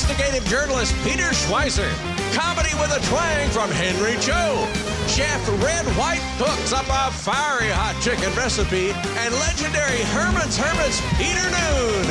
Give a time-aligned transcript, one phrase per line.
[0.00, 1.90] investigative journalist Peter Schweizer.
[2.32, 4.64] Comedy with a twang from Henry Cho.
[5.06, 8.92] Chef Red White cooks up a fiery hot chicken recipe.
[9.20, 12.08] And legendary Herman's Hermits Peter Noone.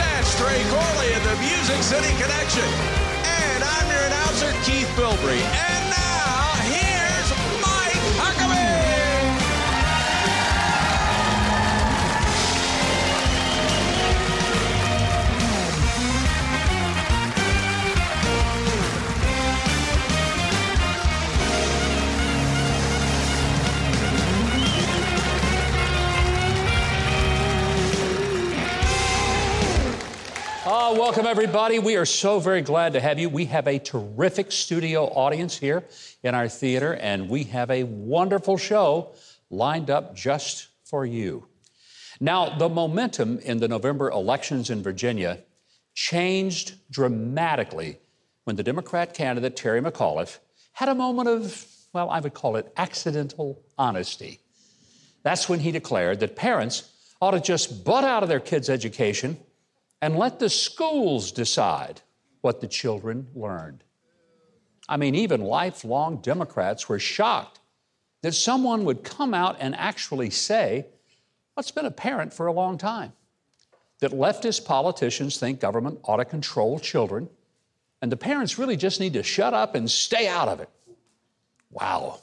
[0.00, 2.68] That's Trey Corley in the Music City Connection.
[3.20, 5.73] And I'm your announcer, Keith Bilbrey.
[30.66, 31.78] Oh, welcome everybody.
[31.78, 33.28] We are so very glad to have you.
[33.28, 35.84] We have a terrific studio audience here
[36.22, 39.12] in our theater, and we have a wonderful show
[39.50, 41.48] lined up just for you.
[42.18, 45.40] Now, the momentum in the November elections in Virginia
[45.92, 47.98] changed dramatically
[48.44, 50.38] when the Democrat candidate Terry McAuliffe
[50.72, 54.40] had a moment of, well, I would call it accidental honesty.
[55.24, 59.36] That's when he declared that parents ought to just butt out of their kids' education
[60.04, 62.02] and let the schools decide
[62.42, 63.82] what the children learned.
[64.86, 67.60] I mean, even lifelong Democrats were shocked
[68.20, 70.84] that someone would come out and actually say
[71.54, 73.14] what's been apparent for a long time
[74.00, 77.26] that leftist politicians think government ought to control children,
[78.02, 80.68] and the parents really just need to shut up and stay out of it.
[81.70, 82.20] Wow.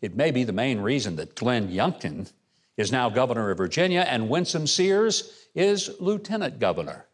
[0.00, 2.32] It may be the main reason that Glenn Youngkin
[2.76, 7.06] is now governor of Virginia and Winsome Sears is lieutenant governor.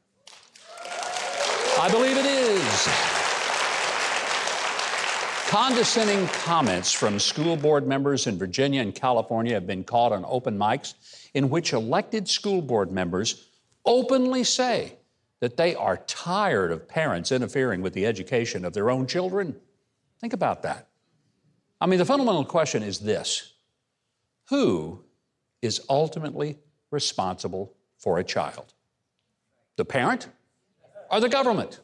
[1.78, 2.88] I believe it is.
[5.48, 10.58] Condescending comments from school board members in Virginia and California have been caught on open
[10.58, 10.94] mics
[11.34, 13.48] in which elected school board members
[13.84, 14.96] openly say
[15.40, 19.54] that they are tired of parents interfering with the education of their own children.
[20.20, 20.88] Think about that.
[21.80, 23.52] I mean, the fundamental question is this
[24.48, 25.04] Who
[25.62, 26.58] is ultimately
[26.90, 28.74] responsible for a child?
[29.76, 30.28] The parent
[31.10, 31.80] or the government?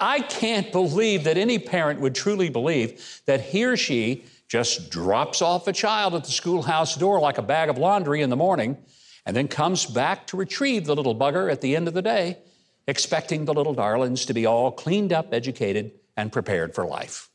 [0.00, 5.42] I can't believe that any parent would truly believe that he or she just drops
[5.42, 8.76] off a child at the schoolhouse door like a bag of laundry in the morning
[9.24, 12.38] and then comes back to retrieve the little bugger at the end of the day,
[12.86, 17.28] expecting the little darlings to be all cleaned up, educated, and prepared for life.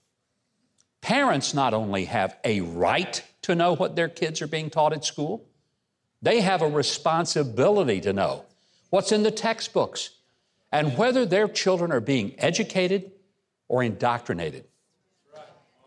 [1.02, 5.04] Parents not only have a right to know what their kids are being taught at
[5.04, 5.46] school,
[6.22, 8.46] they have a responsibility to know
[8.90, 10.12] what's in the textbooks
[10.72, 13.12] and whether their children are being educated
[13.68, 14.66] or indoctrinated.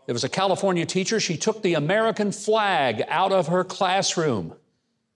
[0.06, 4.54] There was a California teacher, she took the American flag out of her classroom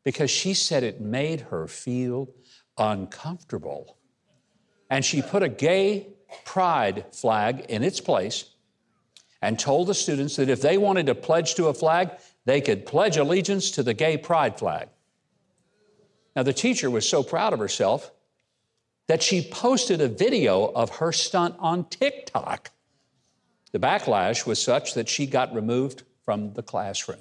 [0.04, 2.30] because she said it made her feel
[2.78, 3.98] uncomfortable.
[4.88, 6.06] And she put a gay
[6.44, 8.46] pride flag in its place
[9.42, 12.10] and told the students that if they wanted to pledge to a flag,
[12.48, 14.88] they could pledge allegiance to the gay pride flag.
[16.34, 18.10] Now, the teacher was so proud of herself
[19.06, 22.70] that she posted a video of her stunt on TikTok.
[23.72, 27.18] The backlash was such that she got removed from the classroom.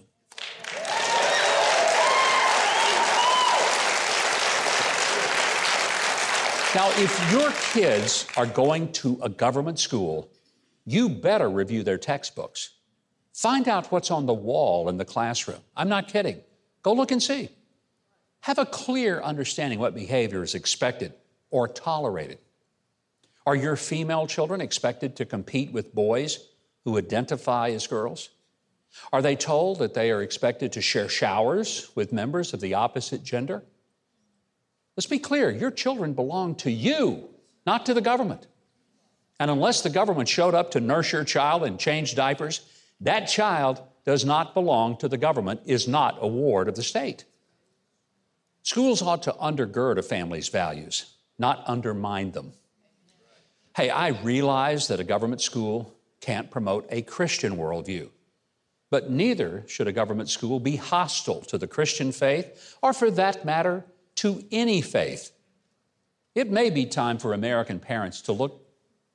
[6.73, 10.29] Now, if your kids are going to a government school,
[10.85, 12.76] you better review their textbooks.
[13.37, 15.59] Find out what's on the wall in the classroom.
[15.75, 16.41] I'm not kidding.
[16.81, 17.49] Go look and see.
[18.39, 21.13] Have a clear understanding what behavior is expected
[21.51, 22.39] or tolerated.
[23.45, 26.47] Are your female children expected to compete with boys
[26.83, 28.29] who identify as girls?
[29.13, 33.23] Are they told that they are expected to share showers with members of the opposite
[33.23, 33.63] gender?
[34.95, 37.29] Let's be clear your children belong to you,
[37.67, 38.47] not to the government.
[39.39, 42.61] And unless the government showed up to nurse your child and change diapers,
[43.01, 47.25] that child does not belong to the government, is not a ward of the state.
[48.63, 52.53] Schools ought to undergird a family's values, not undermine them.
[53.75, 58.09] Hey, I realize that a government school can't promote a Christian worldview.
[58.89, 63.45] But neither should a government school be hostile to the Christian faith, or for that
[63.45, 63.85] matter,
[64.15, 65.31] to any faith.
[66.33, 68.66] It may be time for American parents to look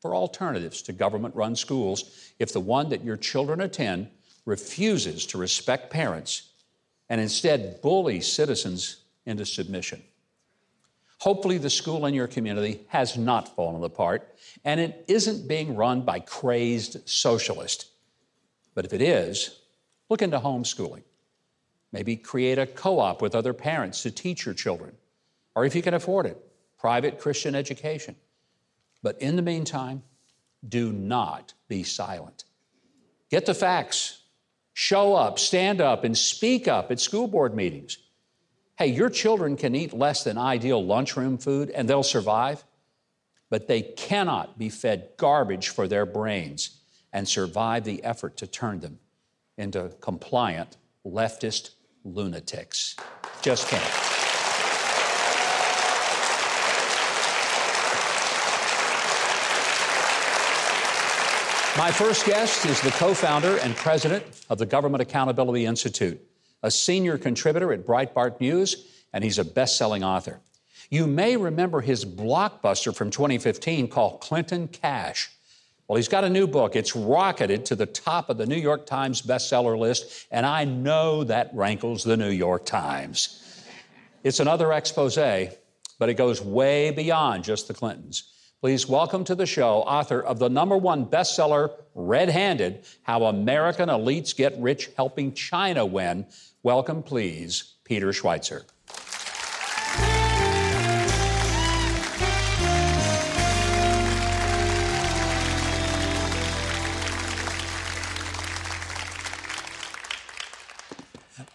[0.02, 4.08] for alternatives to government run schools if the one that your children attend
[4.44, 6.50] refuses to respect parents
[7.08, 10.02] and instead bullies citizens into submission.
[11.20, 14.34] Hopefully, the school in your community has not fallen apart
[14.64, 17.87] and it isn't being run by crazed socialists.
[18.75, 19.60] But if it is,
[20.08, 21.04] look into homeschooling.
[21.93, 24.96] Maybe create a co op with other parents to teach your children,
[25.54, 26.43] or if you can afford it,
[26.76, 28.16] private Christian education.
[29.02, 30.02] But in the meantime,
[30.66, 32.44] do not be silent.
[33.31, 34.22] Get the facts.
[34.75, 37.99] Show up, stand up, and speak up at school board meetings.
[38.76, 42.64] Hey, your children can eat less than ideal lunchroom food and they'll survive,
[43.50, 46.81] but they cannot be fed garbage for their brains
[47.12, 48.99] and survive the effort to turn them
[49.58, 51.70] into compliant leftist
[52.04, 52.96] lunatics.
[53.43, 54.12] Just can't.
[61.79, 66.21] My first guest is the co founder and president of the Government Accountability Institute
[66.63, 70.41] a senior contributor at Breitbart News, and he's a best selling author.
[70.91, 75.31] You may remember his blockbuster from 2015 called Clinton Cash.
[75.89, 76.77] Well, he's got a new book.
[76.77, 81.25] It's rocketed to the top of the New York Times bestseller list, and I know
[81.25, 83.65] that rankles the New York Times.
[84.23, 88.31] It's another expose, but it goes way beyond just the Clintons.
[88.62, 93.88] Please welcome to the show author of the number one bestseller, Red Handed How American
[93.88, 96.26] Elites Get Rich Helping China Win,
[96.62, 98.62] Welcome, please, Peter Schweizer.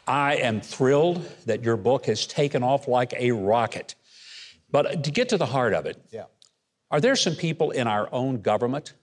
[0.05, 3.95] I am thrilled that your book has taken off like a rocket.
[4.69, 6.25] But to get to the heart of it, yeah.
[6.91, 8.93] Are there some people in our own government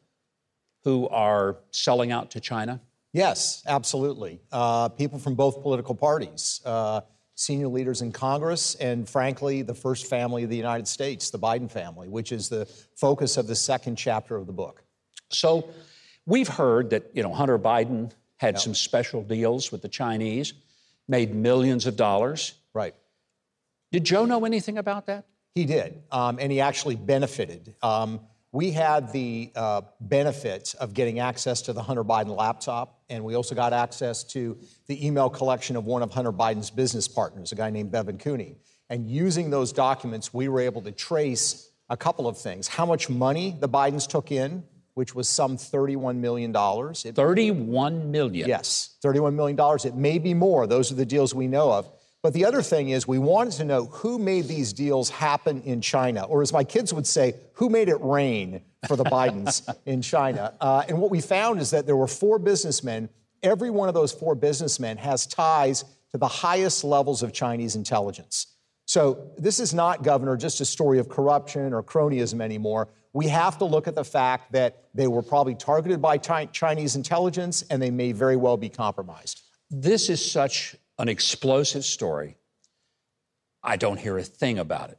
[0.85, 2.81] who are selling out to China?
[3.13, 4.41] Yes, absolutely.
[4.51, 7.03] Uh, people from both political parties, uh,
[7.37, 11.71] senior leaders in Congress, and frankly, the first family of the United States, the Biden
[11.71, 12.67] family, which is the
[12.97, 14.83] focus of the second chapter of the book.
[15.31, 15.69] So,
[16.27, 18.63] we've heard that you know Hunter Biden had yep.
[18.63, 20.53] some special deals with the Chinese,
[21.07, 22.55] made millions of dollars.
[22.73, 22.95] Right.
[23.93, 25.25] Did Joe know anything about that?
[25.55, 27.77] He did, um, and he actually benefited.
[27.81, 28.21] Um,
[28.51, 33.35] we had the uh, benefit of getting access to the Hunter Biden laptop, and we
[33.35, 34.59] also got access to
[34.89, 38.57] the email collection of one of Hunter Biden's business partners, a guy named Bevan Cooney.
[38.91, 43.09] And using those documents, we were able to trace a couple of things how much
[43.09, 44.65] money the Bidens took in,
[44.95, 46.53] which was some $31 million.
[47.05, 48.49] It, 31 million?
[48.49, 49.59] Yes, $31 million.
[49.85, 50.67] It may be more.
[50.67, 51.91] Those are the deals we know of.
[52.25, 55.83] But the other thing is, we wanted to know who made these deals happen in
[55.83, 60.01] China, or as my kids would say, who made it rain for the Bidens in
[60.01, 60.55] China.
[60.59, 63.11] Uh, and what we found is that there were four businessmen.
[63.43, 68.47] Every one of those four businessmen has ties to the highest levels of Chinese intelligence.
[68.87, 72.89] So this is not, Governor, just a story of corruption or cronyism anymore.
[73.13, 77.65] We have to look at the fact that they were probably targeted by Chinese intelligence
[77.69, 79.43] and they may very well be compromised.
[79.71, 82.37] This is such an explosive story.
[83.63, 84.99] I don't hear a thing about it.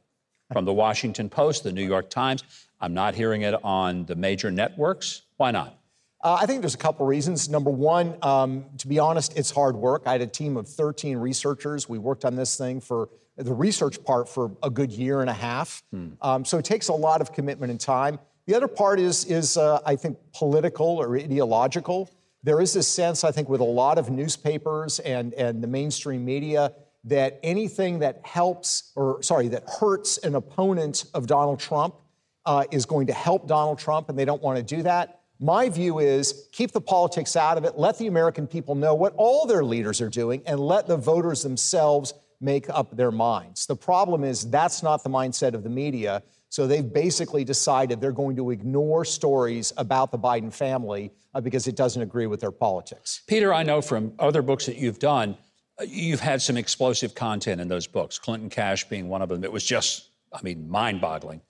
[0.52, 2.44] From the Washington Post, the New York Times,
[2.80, 5.22] I'm not hearing it on the major networks.
[5.36, 5.78] Why not?
[6.22, 7.48] Uh, I think there's a couple reasons.
[7.48, 10.02] Number one, um, to be honest, it's hard work.
[10.06, 11.88] I had a team of 13 researchers.
[11.88, 15.34] We worked on this thing for the research part for a good year and a
[15.34, 15.82] half.
[15.92, 16.08] Hmm.
[16.22, 18.18] Um, so it takes a lot of commitment and time.
[18.46, 22.10] The other part is, is uh, I think, political or ideological
[22.46, 26.24] there is this sense, I think, with a lot of newspapers and, and the mainstream
[26.24, 26.72] media
[27.02, 31.96] that anything that helps, or sorry, that hurts an opponent of Donald Trump
[32.44, 35.22] uh, is going to help Donald Trump, and they don't want to do that.
[35.40, 39.12] My view is keep the politics out of it, let the American people know what
[39.16, 43.66] all their leaders are doing, and let the voters themselves make up their minds.
[43.66, 46.22] The problem is that's not the mindset of the media.
[46.56, 51.66] So they've basically decided they're going to ignore stories about the Biden family uh, because
[51.66, 53.20] it doesn't agree with their politics.
[53.26, 55.36] Peter, I know from other books that you've done,
[55.78, 59.44] uh, you've had some explosive content in those books, Clinton Cash being one of them.
[59.44, 61.42] It was just, I mean, mind boggling.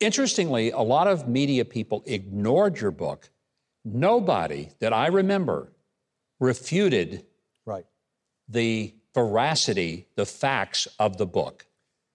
[0.00, 3.30] Interestingly, a lot of media people ignored your book.
[3.86, 5.72] Nobody that I remember
[6.38, 7.24] refuted
[7.64, 7.86] right.
[8.50, 11.64] the veracity, the facts of the book.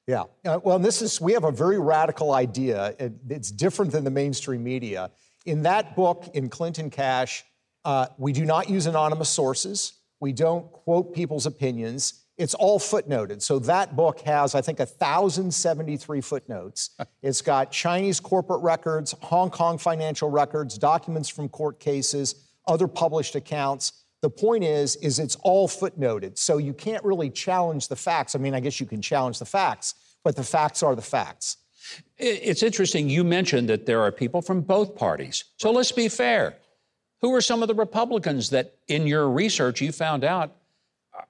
[0.08, 0.24] Yeah.
[0.46, 2.94] Uh, well, this is, we have a very radical idea.
[3.00, 5.12] It, it's different than the mainstream media.
[5.46, 7.44] In that book, in Clinton Cash,
[7.86, 9.94] Uh, we do not use anonymous sources.
[10.20, 12.26] We don't quote people's opinions.
[12.36, 13.44] It's all footnoted.
[13.44, 16.90] So that book has, I think, 1,073 footnotes.
[17.22, 22.36] it's got Chinese corporate records, Hong Kong financial records, documents from court cases,
[22.66, 24.05] other published accounts.
[24.22, 26.38] The point is, is it's all footnoted.
[26.38, 28.36] So you can't really challenge the facts.
[28.36, 31.58] I mean, I guess you can challenge the facts, but the facts are the facts.
[32.18, 33.10] It's interesting.
[33.10, 35.44] You mentioned that there are people from both parties.
[35.58, 36.58] So let's be fair.
[37.22, 40.56] Who are some of the Republicans that, in your research, you found out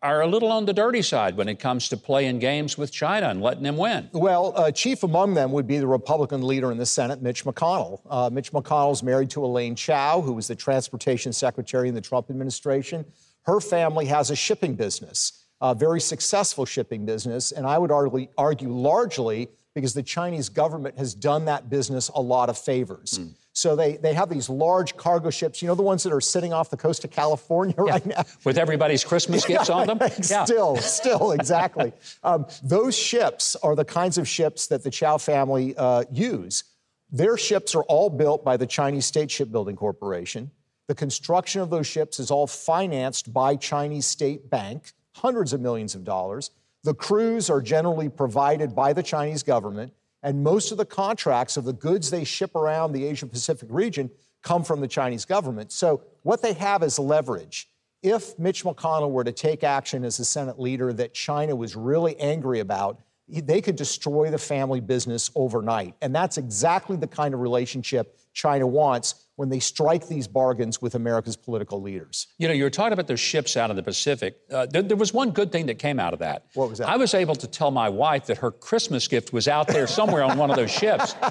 [0.01, 3.29] are a little on the dirty side when it comes to playing games with China
[3.29, 4.09] and letting them win.
[4.13, 8.01] Well, uh, chief among them would be the Republican leader in the Senate, Mitch McConnell.
[8.09, 12.01] Uh, Mitch McConnell is married to Elaine Chao, who was the transportation secretary in the
[12.01, 13.05] Trump administration.
[13.43, 18.27] Her family has a shipping business, a very successful shipping business, and I would argue,
[18.37, 23.19] argue largely because the Chinese government has done that business a lot of favors.
[23.19, 23.33] Mm.
[23.55, 26.51] So they, they have these large cargo ships, you know, the ones that are sitting
[26.51, 27.91] off the coast of California yeah.
[27.91, 28.25] right now.
[28.43, 29.97] With everybody's Christmas gifts on them?
[30.21, 31.93] still, still, exactly.
[32.23, 36.65] um, those ships are the kinds of ships that the Chao family uh, use.
[37.09, 40.51] Their ships are all built by the Chinese State Shipbuilding Corporation.
[40.87, 45.95] The construction of those ships is all financed by Chinese State Bank, hundreds of millions
[45.95, 46.51] of dollars.
[46.83, 49.93] The crews are generally provided by the Chinese government.
[50.25, 54.09] And most of the contracts of the goods they ship around the Asia Pacific region
[54.41, 55.71] come from the Chinese government.
[55.71, 57.69] So what they have is leverage.
[58.01, 62.19] If Mitch McConnell were to take action as a Senate leader that China was really
[62.19, 65.93] angry about, they could destroy the family business overnight.
[66.01, 70.93] And that's exactly the kind of relationship China wants when they strike these bargains with
[70.93, 72.27] America's political leaders.
[72.37, 74.37] You know, you were talking about those ships out in the Pacific.
[74.51, 76.45] Uh, there, there, was one good thing that came out of that.
[76.53, 76.87] What was that?
[76.87, 80.21] I was able to tell my wife that her Christmas gift was out there somewhere
[80.23, 81.15] on one of those ships.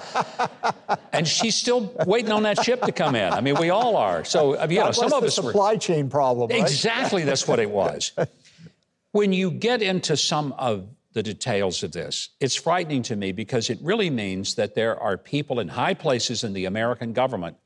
[1.13, 3.33] And she's still waiting on that ship to come in.
[3.33, 4.25] I mean, we all are.
[4.25, 6.51] So, you know, some of us supply were, chain problem.
[6.51, 6.61] Right?
[6.61, 8.11] Exactly, that's what it was.
[9.13, 12.31] when you get into some of the details of this.
[12.41, 16.45] It's frightening to me because it really means that there are people in high places
[16.45, 17.57] in the American government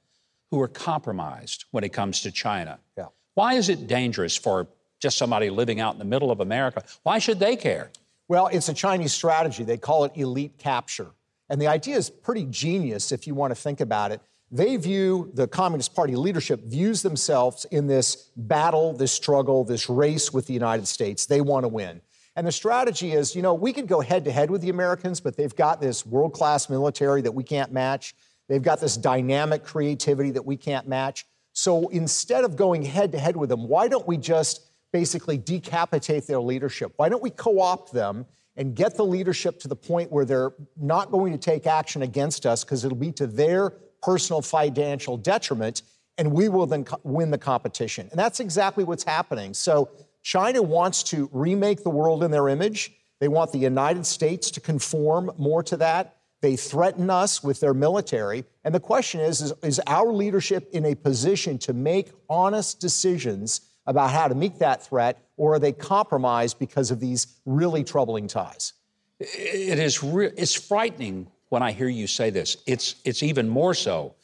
[0.51, 2.79] who are compromised when it comes to China.
[2.97, 3.07] Yeah.
[3.35, 4.69] Why is it dangerous for
[5.01, 6.85] just somebody living out in the middle of America?
[7.03, 7.91] Why should they care?
[8.29, 9.65] Well, it's a Chinese strategy.
[9.65, 11.11] They call it elite capture.
[11.49, 14.21] And the idea is pretty genius if you want to think about it.
[14.51, 20.33] They view the Communist Party leadership views themselves in this battle, this struggle, this race
[20.33, 21.27] with the United States.
[21.27, 22.01] They want to win.
[22.39, 25.19] And the strategy is, you know, we can go head to head with the Americans,
[25.19, 28.15] but they've got this world class military that we can't match.
[28.47, 31.27] They've got this dynamic creativity that we can't match.
[31.53, 36.29] So instead of going head to head with them, why don't we just basically decapitate
[36.29, 36.93] their leadership?
[36.95, 38.25] Why don't we co opt them
[38.57, 42.47] and get the leadership to the point where they're not going to take action against
[42.47, 45.83] us because it'll be to their personal financial detriment,
[46.19, 48.07] and we will then co- win the competition?
[48.13, 49.55] And that's exactly what's happening.
[49.55, 49.91] So
[50.29, 52.93] China wants to remake the world in their image.
[53.19, 56.19] They want the United States to conform more to that.
[56.43, 58.45] They threaten us with their military.
[58.63, 63.63] And the question is, is, is our leadership in a position to make honest decisions
[63.87, 68.27] about how to meet that threat, or are they compromised because of these really troubling
[68.29, 68.75] ties?
[69.19, 72.59] It is re- it's frightening when I hear you say this.
[72.67, 74.15] It's, it's even more so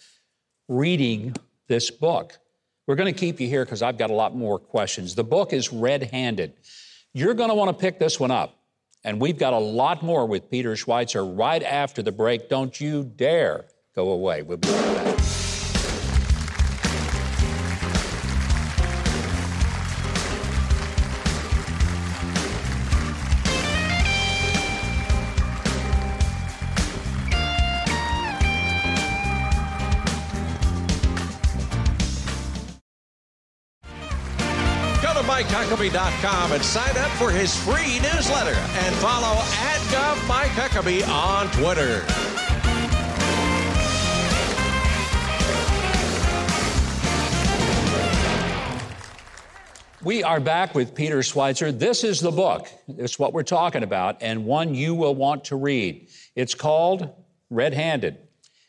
[0.69, 1.35] reading
[1.67, 2.39] this book.
[2.87, 5.15] We're going to keep you here because I've got a lot more questions.
[5.15, 6.53] The book is red handed.
[7.15, 8.59] You're going to want to pick this one up.
[9.05, 12.49] And we've got a lot more with Peter Schweizer right after the break.
[12.49, 14.43] Don't you dare go away.
[14.43, 15.24] We'll be right back.
[35.91, 39.81] MikeHuckabee.com and sign up for his free newsletter and follow at
[40.55, 42.05] Huckabee on Twitter.
[50.03, 51.77] We are back with Peter Schweizer.
[51.77, 52.69] This is the book.
[52.89, 56.09] It's what we're talking about, and one you will want to read.
[56.35, 57.11] It's called
[57.49, 58.19] Red Handed,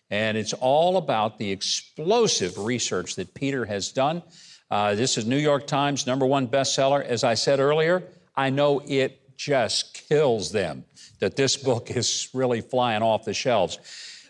[0.09, 4.23] and it's all about the explosive research that Peter has done
[4.71, 7.03] uh, this is New York Times number one bestseller.
[7.03, 8.03] As I said earlier,
[8.35, 10.85] I know it just kills them
[11.19, 13.79] that this book is really flying off the shelves.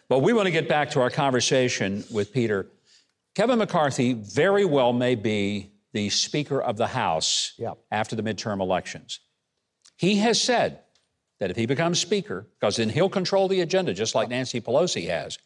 [0.08, 2.68] But we want to get back to our conversation with Peter.
[3.34, 7.78] Kevin McCarthy very well may be the Speaker of the House yep.
[7.92, 9.20] after the midterm elections.
[9.98, 10.80] He has said
[11.40, 15.08] that if he becomes Speaker, because then he'll control the agenda just like Nancy Pelosi
[15.08, 15.38] has,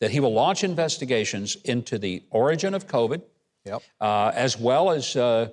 [0.00, 3.22] that he will launch investigations into the origin of COVID,
[3.64, 3.82] Yep.
[4.00, 5.48] uh, as well as uh,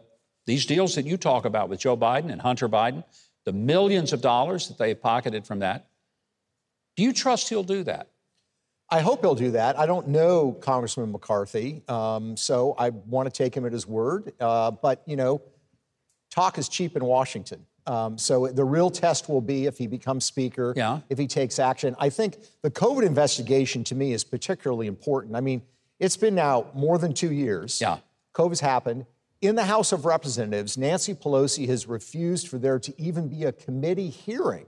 [0.45, 3.03] these deals that you talk about with Joe Biden and Hunter Biden,
[3.45, 5.87] the millions of dollars that they have pocketed from that.
[6.95, 8.07] Do you trust he'll do that?
[8.89, 9.77] I hope he'll do that.
[9.77, 14.31] I don't know Congressman McCarthy, um, so I want to take him at his word.
[14.39, 15.41] Uh, but, you know,
[16.31, 17.65] talk is cheap in Washington.
[17.85, 20.99] Um, so the real test will be if he becomes speaker, Yeah.
[21.09, 21.95] if he takes action.
[21.99, 25.35] I think the COVID investigation to me is particularly important.
[25.35, 25.61] I mean,
[25.99, 27.81] it's been now more than two years.
[27.81, 27.99] Yeah.
[28.33, 29.05] COVID's happened.
[29.41, 33.51] In the House of Representatives, Nancy Pelosi has refused for there to even be a
[33.51, 34.65] committee hearing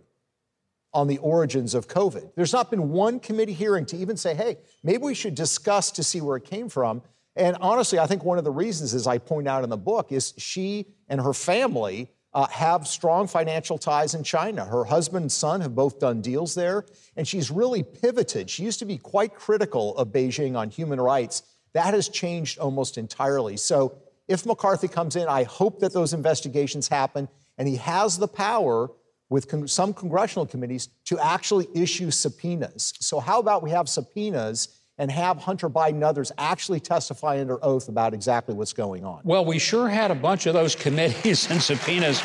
[0.93, 2.31] on the origins of COVID.
[2.35, 6.03] There's not been one committee hearing to even say, hey, maybe we should discuss to
[6.03, 7.01] see where it came from.
[7.35, 10.11] And honestly, I think one of the reasons, as I point out in the book,
[10.11, 14.65] is she and her family uh, have strong financial ties in China.
[14.65, 18.49] Her husband and son have both done deals there, and she's really pivoted.
[18.49, 21.43] She used to be quite critical of Beijing on human rights.
[21.73, 23.57] That has changed almost entirely.
[23.57, 28.27] So if McCarthy comes in, I hope that those investigations happen, and he has the
[28.27, 28.91] power
[29.29, 32.93] with con- some congressional committees to actually issue subpoenas.
[32.99, 37.63] So, how about we have subpoenas and have Hunter Biden and others actually testify under
[37.63, 39.21] oath about exactly what's going on?
[39.23, 42.21] Well, we sure had a bunch of those committees and subpoenas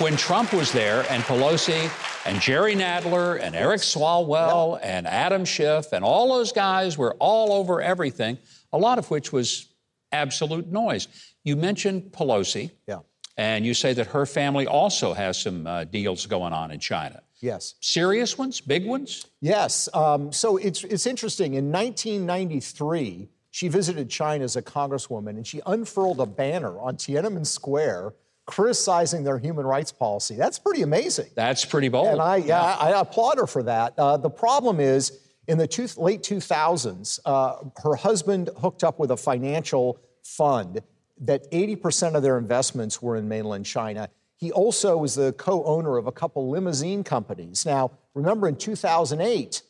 [0.00, 1.88] when Trump was there, and Pelosi
[2.26, 7.52] and Jerry Nadler and Eric Swalwell and Adam Schiff and all those guys were all
[7.52, 8.38] over everything,
[8.72, 9.68] a lot of which was
[10.10, 11.06] absolute noise.
[11.44, 12.72] You mentioned Pelosi.
[12.88, 13.00] Yeah.
[13.36, 17.22] And you say that her family also has some uh, deals going on in China.
[17.40, 17.74] Yes.
[17.80, 19.26] Serious ones, big ones?
[19.40, 19.88] Yes.
[19.92, 21.54] Um, so it's, it's interesting.
[21.54, 27.46] In 1993, she visited China as a congresswoman and she unfurled a banner on Tiananmen
[27.46, 28.14] Square
[28.46, 30.36] criticizing their human rights policy.
[30.36, 31.30] That's pretty amazing.
[31.34, 32.08] That's pretty bold.
[32.08, 33.94] And I, yeah, I applaud her for that.
[33.96, 39.10] Uh, the problem is, in the two, late 2000s, uh, her husband hooked up with
[39.10, 40.80] a financial fund
[41.20, 44.08] that 80% of their investments were in mainland China.
[44.44, 47.64] He also was the co owner of a couple limousine companies.
[47.64, 49.62] Now, remember in 2008,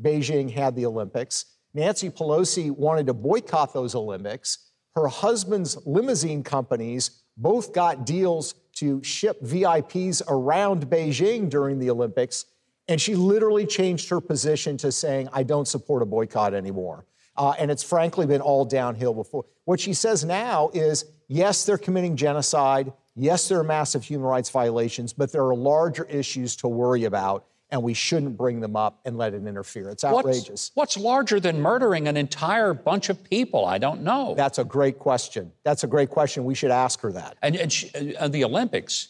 [0.00, 1.46] Beijing had the Olympics.
[1.74, 4.70] Nancy Pelosi wanted to boycott those Olympics.
[4.94, 12.44] Her husband's limousine companies both got deals to ship VIPs around Beijing during the Olympics.
[12.86, 17.04] And she literally changed her position to saying, I don't support a boycott anymore.
[17.36, 19.44] Uh, and it's frankly been all downhill before.
[19.64, 22.92] What she says now is yes, they're committing genocide.
[23.20, 27.44] Yes, there are massive human rights violations, but there are larger issues to worry about,
[27.70, 29.90] and we shouldn't bring them up and let it interfere.
[29.90, 30.70] It's outrageous.
[30.74, 33.66] What's, what's larger than murdering an entire bunch of people?
[33.66, 34.34] I don't know.
[34.36, 35.52] That's a great question.
[35.64, 36.44] That's a great question.
[36.44, 37.36] We should ask her that.
[37.42, 39.08] And, and she, uh, the Olympics,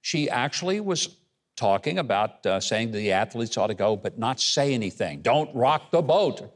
[0.00, 1.16] she actually was
[1.56, 5.22] talking about uh, saying the athletes ought to go, but not say anything.
[5.22, 6.54] Don't rock the boat.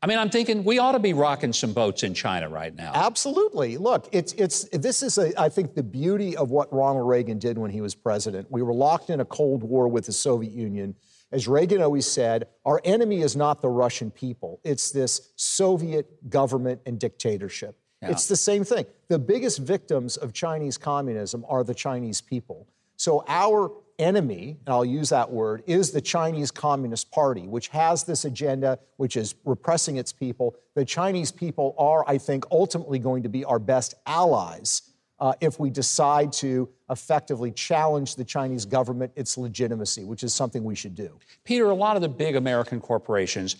[0.00, 2.92] I mean, I'm thinking we ought to be rocking some boats in China right now.
[2.94, 3.76] Absolutely.
[3.78, 7.58] Look, it's it's this is a, I think the beauty of what Ronald Reagan did
[7.58, 8.46] when he was president.
[8.50, 10.94] We were locked in a cold war with the Soviet Union.
[11.32, 14.60] As Reagan always said, our enemy is not the Russian people.
[14.64, 17.76] It's this Soviet government and dictatorship.
[18.00, 18.10] Yeah.
[18.10, 18.86] It's the same thing.
[19.08, 22.68] The biggest victims of Chinese communism are the Chinese people.
[22.96, 28.04] So our enemy, and I'll use that word, is the Chinese Communist Party, which has
[28.04, 30.56] this agenda, which is repressing its people.
[30.74, 34.82] The Chinese people are, I think, ultimately going to be our best allies
[35.20, 40.62] uh, if we decide to effectively challenge the Chinese government, its legitimacy, which is something
[40.62, 41.18] we should do.
[41.44, 43.56] Peter, a lot of the big American corporations,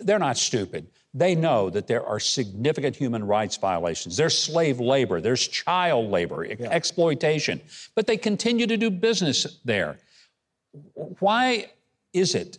[0.00, 0.86] they're not stupid.
[1.12, 4.16] They know that there are significant human rights violations.
[4.16, 6.68] There's slave labor, there's child labor, yeah.
[6.68, 7.60] exploitation,
[7.94, 9.98] but they continue to do business there.
[10.94, 11.72] Why
[12.12, 12.58] is it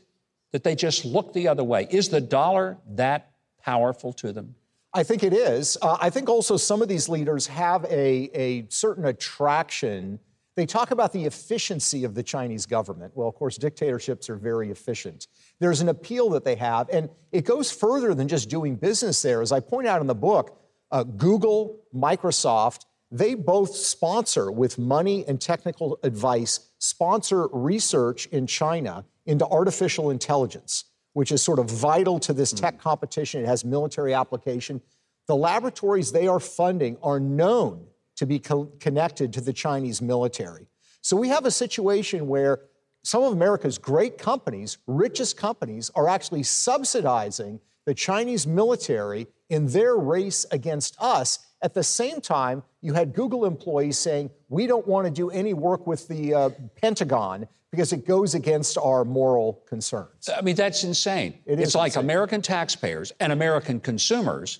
[0.52, 1.88] that they just look the other way?
[1.90, 3.32] Is the dollar that
[3.64, 4.56] powerful to them?
[4.94, 5.78] I think it is.
[5.82, 10.20] Uh, I think also some of these leaders have a, a certain attraction.
[10.56, 13.14] They talk about the efficiency of the Chinese government.
[13.16, 15.28] Well, of course, dictatorships are very efficient.
[15.60, 19.42] There's an appeal that they have, and it goes further than just doing business there.
[19.42, 20.60] As I point out in the book,
[20.92, 29.06] uh, Google, Microsoft, they both sponsor with money and technical advice, sponsor research in China
[29.26, 33.44] into artificial intelligence which is sort of vital to this tech competition.
[33.44, 34.82] It has military application.
[35.28, 37.88] The laboratories they are funding are known
[38.22, 40.68] to be co- connected to the Chinese military.
[41.02, 42.60] So we have a situation where
[43.04, 49.96] some of America's great companies, richest companies, are actually subsidizing the Chinese military in their
[49.96, 51.40] race against us.
[51.64, 55.56] At the same time, you had Google employees saying, we don't want to do any
[55.56, 60.30] work with the uh, Pentagon because it goes against our moral concerns.
[60.30, 61.40] I mean, that's insane.
[61.48, 62.04] It is it's like insane.
[62.04, 64.60] American taxpayers and American consumers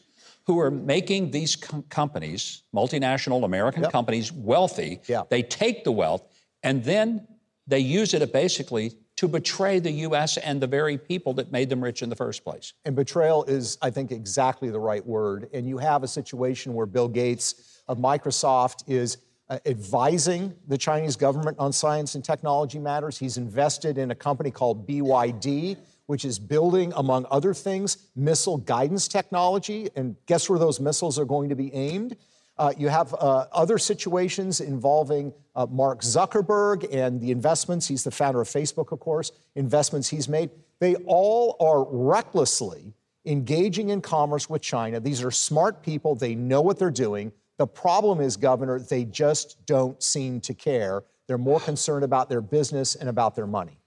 [0.52, 3.92] who are making these com- companies, multinational American Yep.
[3.94, 5.00] companies, wealthy.
[5.08, 5.24] Yeah.
[5.30, 6.24] They take the wealth
[6.62, 7.26] and then
[7.68, 10.36] they use it basically to betray the U.S.
[10.36, 12.74] and the very people that made them rich in the first place.
[12.84, 15.48] And betrayal is, I think, exactly the right word.
[15.54, 21.16] And you have a situation where Bill Gates of Microsoft is uh, advising the Chinese
[21.16, 23.18] government on science and technology matters.
[23.18, 25.78] He's invested in a company called BYD,
[26.12, 29.88] which is building, among other things, missile guidance technology.
[29.96, 32.18] And guess where those missiles are going to be aimed?
[32.58, 37.88] Uh, you have uh, other situations involving uh, Mark Zuckerberg and the investments.
[37.88, 40.50] He's the founder of Facebook, of course, investments he's made.
[40.80, 42.94] They all are recklessly
[43.26, 45.00] engaging in commerce with China.
[45.00, 47.32] These are smart people, they know what they're doing.
[47.58, 51.04] The problem is, Governor, they just don't seem to care.
[51.28, 53.81] They're more concerned about their business and about their money.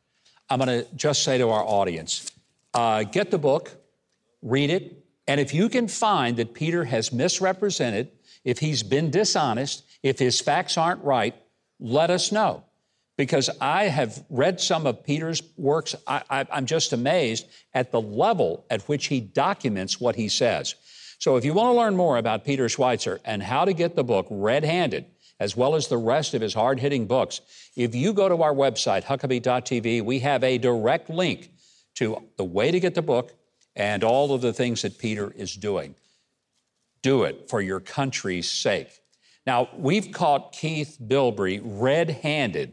[0.48, 2.30] I'm going to just say to our audience
[2.74, 3.70] uh, get the book,
[4.42, 8.10] read it, and if you can find that Peter has misrepresented,
[8.44, 11.34] if he's been dishonest, if his facts aren't right,
[11.80, 12.64] let us know.
[13.16, 15.94] Because I have read some of Peter's works.
[16.06, 20.74] I, I'm just amazed at the level at which he documents what he says.
[21.18, 24.02] So if you want to learn more about Peter Schweizer and how to get the
[24.02, 25.06] book red handed,
[25.40, 27.40] as well as the rest of his hard hitting books,
[27.76, 31.50] if you go to our website, huckabee.tv, we have a direct link
[31.96, 33.32] to the way to get the book
[33.76, 35.94] and all of the things that Peter is doing.
[37.02, 39.00] Do it for your country's sake.
[39.46, 42.72] Now, we've caught Keith Bilbrey red handed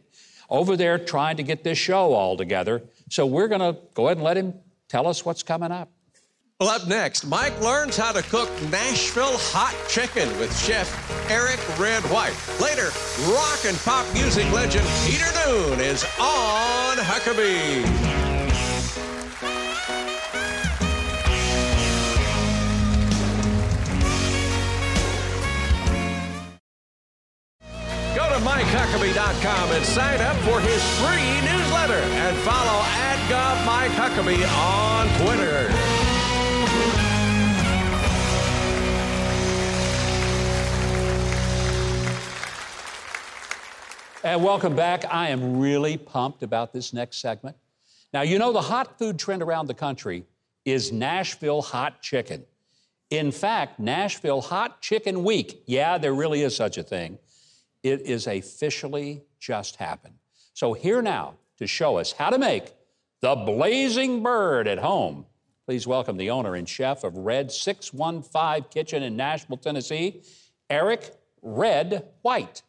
[0.50, 2.84] over there trying to get this show all together.
[3.10, 4.54] So we're going to go ahead and let him
[4.88, 5.90] tell us what's coming up.
[6.62, 10.86] Well, up next, Mike learns how to cook Nashville hot chicken with chef
[11.28, 12.38] Eric Red White.
[12.62, 12.94] Later,
[13.34, 17.82] rock and pop music legend Peter Noone is on Huckabee.
[28.14, 33.12] Go to MikeHuckabee.com and sign up for his free newsletter and follow at
[33.66, 35.81] Mike Huckabee on Twitter.
[44.24, 45.12] And welcome back.
[45.12, 47.58] I am really pumped about this next segment.
[48.14, 50.26] Now, you know, the hot food trend around the country
[50.64, 52.46] is Nashville hot chicken.
[53.10, 57.18] In fact, Nashville Hot Chicken Week, yeah, there really is such a thing,
[57.82, 60.14] it is officially just happened.
[60.54, 62.74] So, here now to show us how to make
[63.22, 65.26] the blazing bird at home.
[65.66, 70.22] Please welcome the owner and chef of Red 615 Kitchen in Nashville, Tennessee,
[70.70, 72.62] Eric Red White.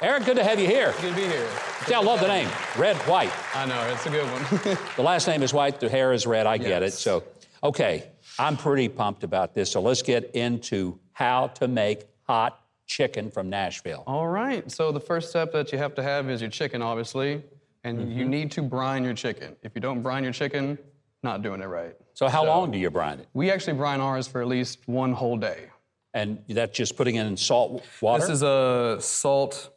[0.00, 0.94] Eric, good to have you here.
[1.00, 1.48] Good to be here.
[1.84, 3.32] See, I love the name, Red White.
[3.52, 4.78] I know, it's a good one.
[4.96, 6.92] The last name is White, the hair is red, I get it.
[6.92, 7.24] So,
[7.64, 8.04] okay,
[8.38, 9.72] I'm pretty pumped about this.
[9.72, 14.04] So let's get into how to make hot chicken from Nashville.
[14.06, 17.42] All right, so the first step that you have to have is your chicken, obviously,
[17.82, 18.30] and you mm-hmm.
[18.30, 19.56] need to brine your chicken.
[19.64, 20.78] If you don't brine your chicken,
[21.24, 21.96] not doing it right.
[22.14, 23.26] So, how long do you brine it?
[23.34, 25.70] We actually brine ours for at least one whole day.
[26.14, 28.20] And that's just putting it in salt water?
[28.20, 29.70] This is a salt,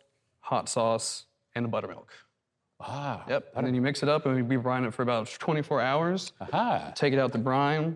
[0.52, 2.12] hot sauce, and a buttermilk.
[2.82, 5.80] ah, Yep, and then you mix it up and we brine it for about 24
[5.82, 6.34] hours.
[6.42, 6.92] aha.
[6.94, 7.96] Take it out the brine,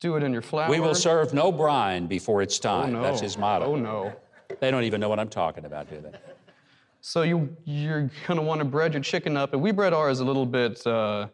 [0.00, 0.70] do it in your flour.
[0.70, 2.78] We will serve no brine before it's time.
[2.80, 2.92] Oh, time.
[2.94, 3.02] no.
[3.02, 3.66] That's his motto.
[3.66, 4.14] Oh no.
[4.60, 6.12] They don't even know what I'm talking about, do they?
[7.02, 10.24] So you you're gonna want to bread your chicken up, and we bread ours a
[10.24, 11.26] little bit uh,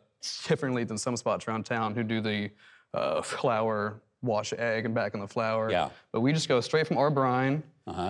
[0.49, 2.51] differently than some spots around town who do the
[2.93, 5.71] uh, flour, wash egg, and back in the flour.
[5.71, 5.91] Yeah.
[6.13, 7.63] But we just go straight from our brine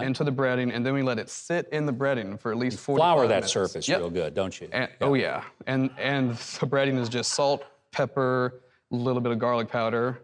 [0.02, 2.78] into the breading, and then we let it sit in the breading for at least
[2.80, 3.52] 45 Flour that minutes.
[3.52, 3.98] surface Yep.
[3.98, 4.68] real good, don't you?
[4.72, 8.60] And, Oh yeah, and and the breading is just salt, pepper,
[8.92, 10.20] a little bit of garlic powder,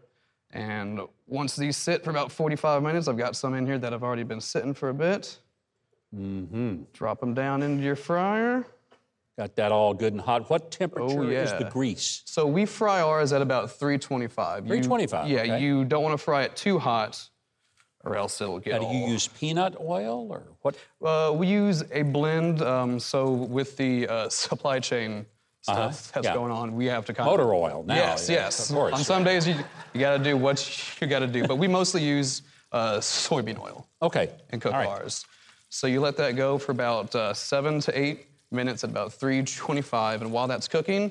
[0.51, 4.03] and once these sit for about 45 minutes, I've got some in here that have
[4.03, 5.39] already been sitting for a bit.
[6.15, 6.83] Mm-hmm.
[6.93, 8.65] Drop them down into your fryer.
[9.39, 10.49] Got that all good and hot.
[10.49, 12.23] What temperature is the grease?
[12.25, 14.65] So we fry ours at about 325.
[14.65, 15.61] You- 325, yeah, okay.
[15.61, 17.23] you don't want to fry it too hot,
[18.03, 18.81] or else it'll get.
[18.81, 20.77] Now, do you all- use peanut oil or what?
[21.05, 22.63] Uh, we use a blend.
[22.63, 25.27] Um, so with the uh, supply chain
[25.61, 26.33] stuff Uh-huh, that's yeah.
[26.35, 27.49] going on, we have to kind Motor of.
[27.51, 27.95] oil now.
[27.95, 28.71] Yes, yeah, yes.
[28.71, 28.95] Of course.
[28.95, 29.55] On some days, you,
[29.93, 30.59] you got to do what
[31.01, 32.41] you got to do, but we mostly use
[32.73, 34.31] uh, soybean oil Okay.
[34.49, 34.89] and cook right.
[34.89, 35.27] ours.
[35.69, 40.23] So you let that go for about uh, seven to eight minutes at about 325,
[40.23, 41.11] and while that's cooking,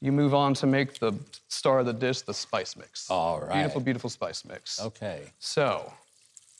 [0.00, 1.12] you move on to make the
[1.48, 3.10] star of the dish, the spice mix.
[3.10, 3.54] All right.
[3.54, 4.80] Beautiful, beautiful spice mix.
[4.80, 5.22] Okay.
[5.38, 5.92] So,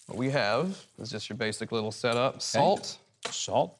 [0.06, 2.98] what we have is just your basic little setup: salt,
[3.30, 3.76] Salt.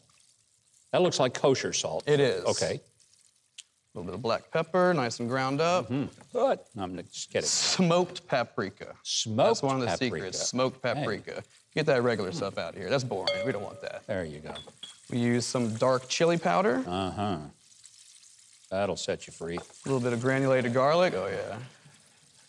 [0.92, 2.04] That looks like kosher salt.
[2.06, 2.44] It is.
[2.44, 2.80] Okay.
[2.80, 5.84] A little bit of black pepper, nice and ground up.
[5.86, 6.04] Mm-hmm.
[6.32, 7.46] But I'm gonna just kidding.
[7.48, 8.94] Smoked paprika.
[9.02, 10.16] Smoked That's one of the paprika.
[10.16, 10.48] secrets.
[10.48, 10.94] Smoked Hey.
[10.94, 11.42] paprika.
[11.74, 12.90] Get that regular stuff out of here.
[12.90, 13.44] That's boring.
[13.46, 14.06] We don't want that.
[14.06, 14.54] There you go.
[15.10, 17.36] We use some dark chili powder, Uh huh.
[18.70, 19.56] That'll set you free.
[19.56, 21.14] A little bit of granulated garlic.
[21.14, 21.58] Oh yeah.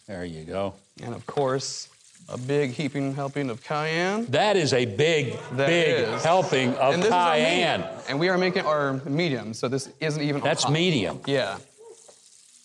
[0.08, 0.74] There you go.
[1.04, 1.90] And of course,
[2.30, 4.26] a big heaping helping of cayenne.
[4.28, 6.24] That is a big, That big is.
[6.24, 7.84] helping of and this cayenne.
[8.10, 10.42] And we are making our medium, so this isn't even.
[10.42, 11.20] That's medium.
[11.28, 11.58] Yeah.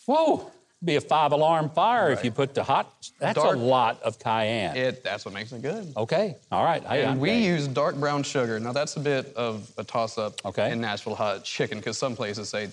[0.07, 0.51] Whoa!
[0.83, 2.91] Be a five-alarm fire if you put the hot.
[3.19, 4.77] That's Dark- a lot of cayenne.
[4.77, 5.05] It.
[5.05, 5.93] That's what makes it good.
[5.95, 6.37] okay.
[6.51, 6.83] All right.
[6.83, 8.59] Hey, And I'm we use dark brown sugar.
[8.59, 10.73] Now that's a bit of a toss-up Okay.
[10.73, 12.71] in Nashville hot chicken because some places say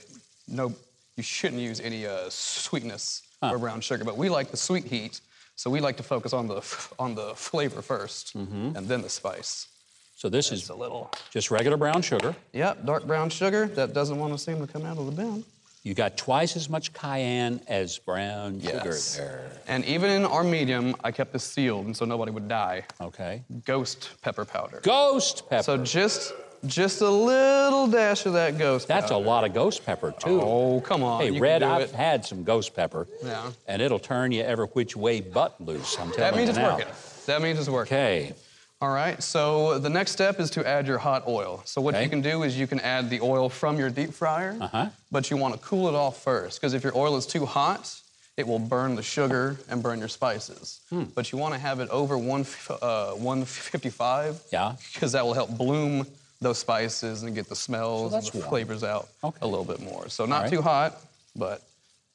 [0.47, 0.73] no,
[1.17, 4.05] you shouldn't use any uh, sweetness or brown sugar.
[4.05, 5.19] But we like the sweet heat,
[5.57, 6.61] so we like to focus on the
[6.97, 8.77] on the flavor 1st Mm-hmm.
[8.77, 9.67] and then the spice.
[10.15, 11.11] So this is a little.
[11.31, 12.33] just regular brown sugar.
[12.53, 15.43] Yep, dark brown sugar that doesn't want to seem to come out of the bin.
[15.87, 19.13] You got twice as much cayenne as brown Yes.
[19.15, 19.51] sugar there.
[19.69, 22.83] And even in our medium, I kept this sealed, and so nobody would die.
[22.99, 23.43] Okay.
[23.63, 24.81] Ghost pepper powder.
[24.83, 25.63] Ghost pepper.
[25.63, 26.33] So just
[26.65, 28.89] just a little dash of that ghost.
[28.89, 30.41] That's a lot of ghost pepper too.
[30.41, 31.21] Oh, come on.
[31.21, 31.91] Hey, you Red, I've it.
[31.91, 33.07] had some ghost pepper.
[33.23, 33.51] Yeah.
[33.65, 35.97] And it'll turn you every which way but loose.
[35.97, 36.17] I'm telling you.
[36.17, 36.73] That means you it's now.
[36.75, 36.93] working.
[37.27, 37.95] That means it's working.
[37.97, 38.33] Okay.
[38.79, 41.61] All right, so the next step is to add your hot oil.
[41.65, 42.03] So what Okay.
[42.03, 44.89] you can do is you can add the oil from your deep fryer, Uh-huh.
[45.11, 47.95] but you want to cool it off first, because if your oil is too hot,
[48.37, 50.79] it will burn the sugar and burn your spices.
[50.91, 51.05] Hmm.
[51.15, 54.75] But you want to have it over one, uh, 155, Yeah.
[54.93, 56.05] because that will help bloom
[56.39, 58.49] those spices and get the smells that's and the warm.
[58.51, 59.39] flavors out Okay.
[59.41, 60.07] a little bit more.
[60.09, 60.49] So not right.
[60.51, 61.01] too hot,
[61.35, 61.63] but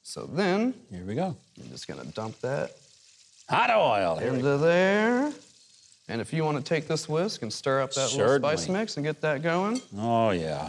[0.04, 1.34] so then Here we go.
[1.60, 2.70] I'm just gonna dump that
[3.48, 4.16] Hot oil.
[4.18, 5.32] Here into there.
[6.12, 8.98] And if you want to take this whisk and stir up that little spice mix
[8.98, 10.68] and get that going, Oh, yeah.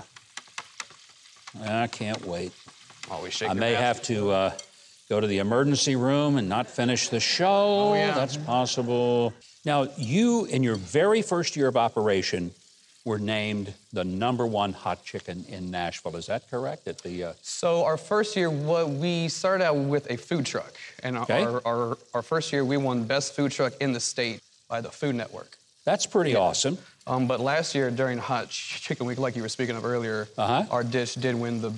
[1.61, 2.53] I can't wait.
[3.41, 4.51] I may have to uh,
[5.09, 7.89] go to the emergency room and not finish the show.
[7.89, 8.13] Oh, yeah.
[8.13, 9.33] That's possible.
[9.65, 12.51] Now, you, in your very first year of operation,
[13.03, 16.15] were named the number one hot chicken in Nashville.
[16.15, 16.87] Is that correct?
[16.87, 20.73] At the uh, So our first year, what we started out with a food truck,
[21.03, 21.43] and Okay.
[21.43, 24.39] our, our, our first year we won best food truck in the state
[24.73, 25.51] by the Food Network.
[25.85, 26.79] that's pretty awesome.
[27.05, 30.65] Um, but last year during Hot Chicken Week, like you were speaking of earlier, Uh-huh.
[30.71, 31.71] our dish did win the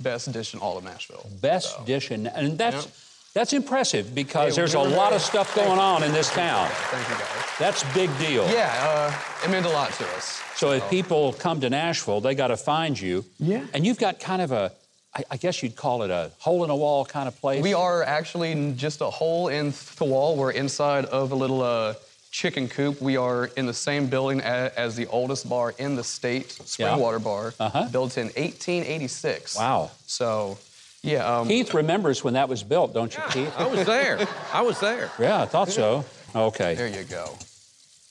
[0.00, 1.24] best dish in all of Nashville.
[1.40, 2.94] Best So, dish, in, and that's Yep.
[3.34, 6.68] that's impressive because Hey, there's a lot of stuff going on in this town.
[6.90, 7.44] Thank you guys.
[7.60, 8.44] That's big deal.
[8.50, 10.40] Yeah, uh, it meant a lot to us.
[10.56, 13.24] So if people come to Nashville, they got to find you.
[13.38, 13.62] Yeah.
[13.72, 14.72] And you've got kind of a,
[15.14, 17.62] I, I guess you'd call it a hole in a wall kind of place.
[17.62, 20.34] We are actually just a hole in the wall.
[20.36, 21.94] We're inside of a little uh,
[22.34, 23.00] chicken coop.
[23.00, 27.54] We are in the same building as the oldest bar in the state, Springwater Bar,
[27.60, 27.88] Uh-huh.
[27.92, 29.56] built in 1886.
[29.56, 29.92] Wow.
[30.06, 30.58] So,
[31.02, 31.24] yeah.
[31.38, 33.54] Um, Keith remembers when that was built, don't you, Keith?
[33.56, 34.18] I was there.
[34.52, 35.10] I was there.
[35.20, 36.04] Yeah, I thought so.
[36.34, 36.74] Okay.
[36.74, 37.38] there you go.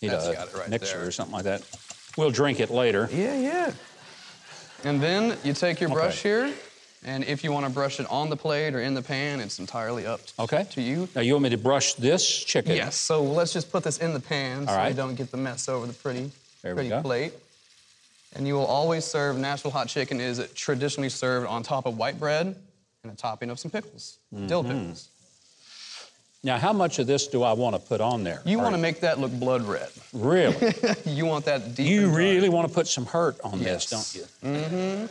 [0.02, 1.08] Need that's a right mixer there.
[1.08, 1.62] or something like that.
[2.18, 3.10] We'll drink it later.
[3.12, 3.72] Yeah, yeah.
[4.86, 6.54] And then you take your brush here,
[7.06, 9.60] and if you want to brush it on the plate or in the pan, it's
[9.60, 10.66] entirely up t- Okay.
[10.72, 11.08] to you.
[11.16, 12.76] Now you want me to brush this chicken?
[12.76, 14.90] Yes, so let's just put this in the pan so right.
[14.92, 17.02] we don't get the mess over the pretty, There we pretty go.
[17.02, 17.34] plate.
[18.36, 22.20] And you will always serve Nashville hot chicken is traditionally served on top of white
[22.20, 22.56] bread
[23.04, 24.72] and a topping of some pickles, dill Mm-hmm.
[24.80, 25.10] pickles.
[26.46, 28.42] Now, how much of this do I want to put on there?
[28.44, 29.88] You want to make that look blood red.
[30.12, 30.74] Really?
[31.06, 31.88] you want that deep.
[31.88, 33.90] you really want to put some hurt on Yes.
[33.90, 34.12] this,
[34.42, 34.60] don't you?
[34.60, 35.06] Mm-hmm.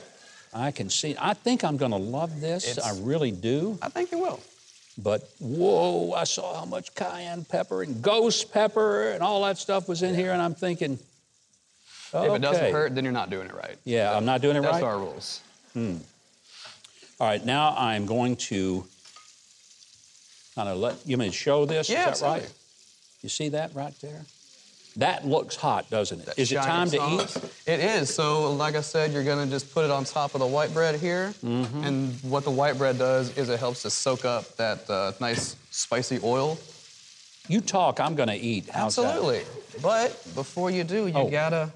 [0.52, 1.16] I can see.
[1.18, 2.68] I think I'm going to love this.
[2.68, 3.78] It's- I really do.
[3.80, 4.40] I think you will.
[4.98, 9.88] But whoa, I saw how much cayenne pepper and ghost pepper and all that stuff
[9.88, 10.98] was in here, and I'm thinking,
[12.14, 12.28] okay.
[12.28, 13.76] If it doesn't hurt, then you're not doing it right.
[13.84, 14.80] Yeah, I'm not doing it That's right.
[14.82, 15.40] That's our rules.
[15.72, 15.96] Hmm.
[17.18, 18.84] All right, now I'm going to
[20.54, 21.88] kind of let you mean show this.
[21.88, 22.52] Yeah, Is that right?
[23.22, 24.26] You see that right there?
[24.96, 26.26] That looks hot, doesn't it?
[26.26, 27.36] That Is it time to eat?
[27.66, 28.14] It is.
[28.14, 31.00] So, like I said, you're gonna just put it on top of the white bread
[31.00, 31.84] here, Mm-hmm.
[31.84, 35.56] and what the white bread does is it helps to soak up that uh, nice
[35.70, 36.58] spicy oil.
[37.48, 38.68] You talk, I'm going to eat.
[38.70, 39.04] How's that?
[39.06, 39.42] Absolutely.
[39.82, 41.28] But before you do, you Oh.
[41.28, 41.72] gotta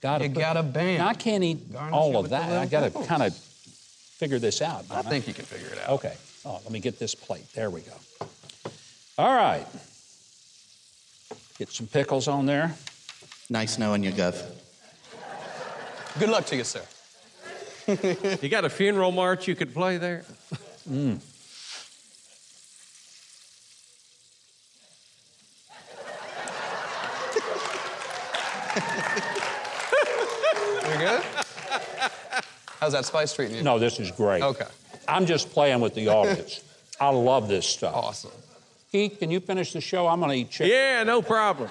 [0.00, 0.98] Gotta You put- gotta bang.
[0.98, 2.52] Now, I can't eat Garnish all of that.
[2.52, 4.84] I got to kind of figure this out.
[4.90, 5.88] I don't think you can figure it out.
[5.94, 6.12] Okay.
[6.44, 7.46] Oh, let me get this plate.
[7.54, 7.92] There we go.
[9.18, 9.66] All right.
[11.58, 12.74] Get some pickles on there.
[13.48, 14.42] Nice knowing you, Gov.
[16.18, 16.82] Good luck to you, sir.
[18.40, 20.24] You got a funeral march you could play there?
[20.90, 21.20] Mm.
[30.84, 31.22] You good?
[32.80, 33.62] How's that spice treating you?
[33.62, 34.42] No, this is great.
[34.42, 34.66] Okay.
[35.08, 36.62] I'm just playing with the audience.
[37.00, 37.94] I love this stuff.
[37.94, 38.30] Awesome.
[38.94, 40.06] Keith, can you finish the show?
[40.06, 40.70] I'm going to eat chicken.
[40.72, 41.68] Yeah, no problem.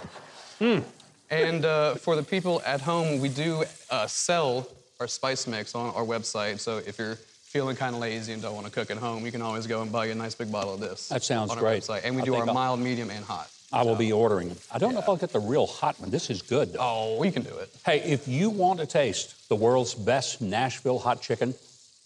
[0.60, 4.68] And uh, for the people at home, we do uh, sell
[5.00, 6.60] our spice mix on our website.
[6.60, 9.32] So if you're feeling kind of lazy and don't want to cook at home, you
[9.32, 11.08] can always go and buy a nice big bottle of this.
[11.08, 11.84] That sounds on our great.
[11.84, 12.02] Website.
[12.04, 13.50] And we I do our I'll- mild, medium, and hot.
[13.72, 14.58] I will be ordering them.
[14.70, 16.10] I don't know if I'll get the real hot one.
[16.10, 16.74] This is good.
[16.74, 16.80] Though.
[16.82, 17.70] Oh, you can do it.
[17.86, 21.54] Hey, if you want to taste the world's best Nashville hot chicken,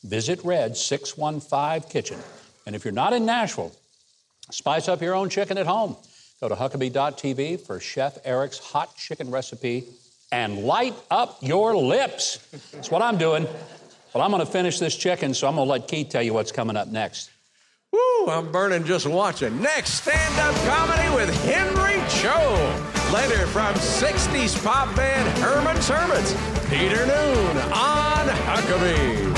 [0.03, 2.19] visit Red 615 Kitchen.
[2.67, 3.71] And if you're not in Nashville,
[4.51, 5.95] spice up your own chicken at home.
[6.39, 9.85] Go to Huckabee.tv for Chef Eric's hot chicken recipe
[10.31, 12.37] and light up your lips.
[12.71, 13.47] That's what I'm doing.
[14.13, 16.33] Well, I'm going to finish this chicken, so I'm going to let Keith tell you
[16.33, 17.31] what's coming up next.
[17.91, 19.61] Woo, I'm burning just watching.
[19.61, 22.83] Next, stand-up comedy with Henry Cho.
[23.13, 26.33] Later from 60s pop band Herman's Hermits,
[26.69, 29.36] Peter Noone on Huckabee.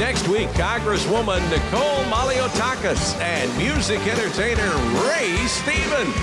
[0.00, 4.70] Next week, Congresswoman Nicole Malliotakis and music entertainer
[5.04, 6.16] Ray Stevens.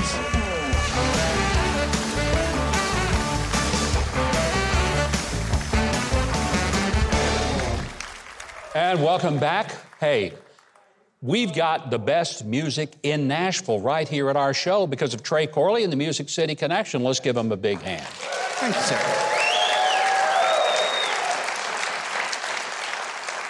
[8.74, 9.76] And welcome back.
[10.00, 10.34] Hey,
[11.22, 15.46] we've got the best music in Nashville right here at our show because of Trey
[15.46, 17.04] Corley and the Music City Connection.
[17.04, 18.08] Let's give him a big hand.
[18.08, 19.37] Thank you, sir.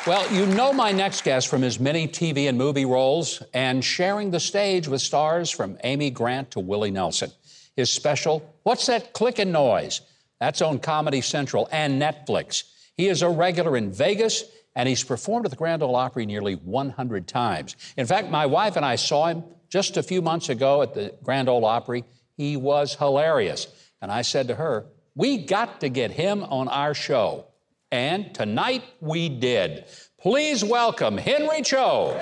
[0.07, 4.31] Well, you know my next guest from his many TV and movie roles and sharing
[4.31, 7.29] the stage with stars from Amy Grant to Willie Nelson.
[7.75, 9.99] His special, What's That Clickin' Noise?
[10.39, 12.63] That's on Comedy Central and Netflix.
[12.95, 14.45] He is a regular in Vegas
[14.77, 17.75] and he's performed at the Grand Ole Opry nearly 100 times.
[17.97, 21.15] In fact, my wife and I saw him just a few months ago at the
[21.21, 22.05] Grand Ole Opry.
[22.37, 23.67] He was hilarious.
[24.01, 27.46] And I said to her, We got to get him on our show.
[27.91, 29.85] And tonight we did.
[30.19, 32.19] Please welcome Henry Cho.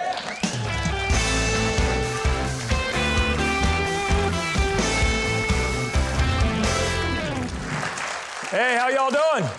[8.51, 9.49] Hey, how y'all doing?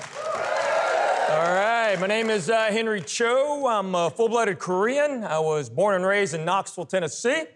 [1.28, 3.66] All right, my name is uh, Henry Cho.
[3.66, 5.24] I'm a full blooded Korean.
[5.24, 7.46] I was born and raised in Knoxville, Tennessee.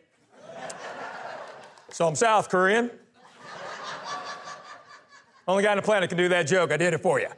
[1.90, 2.90] So I'm South Korean.
[5.46, 6.72] Only guy on the planet can do that joke.
[6.72, 7.28] I did it for you.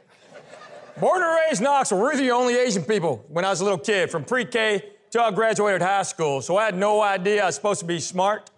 [0.99, 4.11] Born and raised Knoxville, we're the only Asian people when I was a little kid,
[4.11, 6.41] from pre K till I graduated high school.
[6.41, 8.51] So I had no idea I was supposed to be smart.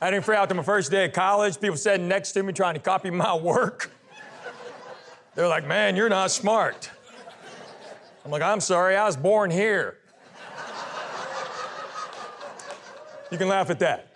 [0.00, 2.52] I didn't figure out to my first day of college, people sitting next to me
[2.52, 3.92] trying to copy my work.
[5.34, 6.90] They're like, man, you're not smart.
[8.24, 9.98] I'm like, I'm sorry, I was born here.
[13.30, 14.08] You can laugh at that.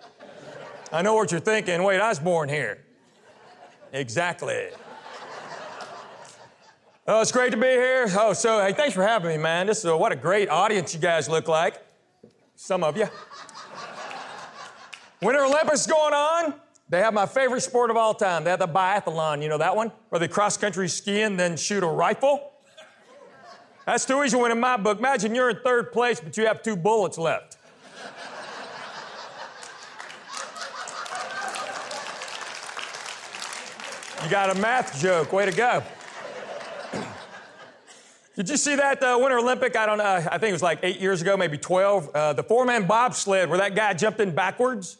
[0.91, 1.81] I know what you're thinking.
[1.83, 2.86] Wait, I was born here.
[3.93, 4.67] Exactly.
[7.07, 8.07] Oh, it's great to be here.
[8.17, 9.67] Oh, so hey, thanks for having me, man.
[9.67, 11.81] This is what a great audience you guys look like.
[12.55, 13.07] Some of you.
[15.21, 16.55] Winter Olympics going on.
[16.89, 18.43] They have my favorite sport of all time.
[18.43, 19.41] They have the biathlon.
[19.41, 19.91] You know that one?
[20.09, 22.51] Where they cross country ski and then shoot a rifle.
[23.85, 24.99] That's too easy to win in my book.
[24.99, 27.56] Imagine you're in third place, but you have two bullets left.
[34.23, 35.31] You got a math joke.
[35.31, 35.83] Way to go.
[38.35, 39.75] Did you see that uh, Winter Olympic?
[39.75, 40.03] I don't know.
[40.03, 42.09] I think it was like eight years ago, maybe 12.
[42.09, 44.97] Uh, the four man bobsled where that guy jumped in backwards.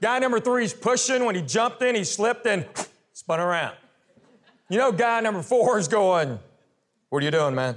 [0.00, 1.24] Guy number three three's pushing.
[1.24, 2.66] When he jumped in, he slipped and
[3.12, 3.76] spun around.
[4.68, 6.38] You know, guy number four is going,
[7.10, 7.76] What are you doing, man?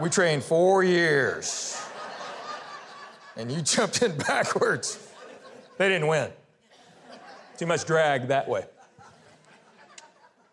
[0.00, 1.80] we trained four years,
[3.36, 4.98] and you jumped in backwards.
[5.78, 6.30] They didn't win.
[7.60, 8.64] Too much drag that way.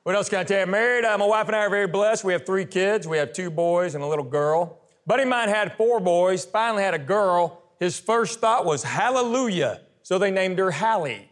[0.04, 0.64] What else can I tell you?
[0.64, 1.06] I'm married.
[1.06, 2.26] Uh, my wife and I are very blessed.
[2.26, 3.08] We have three kids.
[3.08, 4.82] We have two boys and a little girl.
[5.06, 7.64] Buddy of mine had four boys, finally had a girl.
[7.80, 9.80] His first thought was hallelujah.
[10.04, 11.30] So they named her Hallie.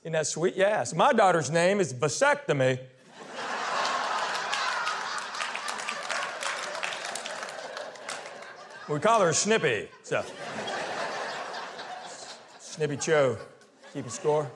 [0.00, 0.56] Isn't that sweet?
[0.56, 0.84] Yeah.
[0.84, 2.78] So my daughter's name is Vasectomy.
[8.88, 9.90] we call her Snippy.
[10.02, 10.24] So
[12.58, 13.34] Snippy Cho.
[13.34, 14.50] keep Keeping score.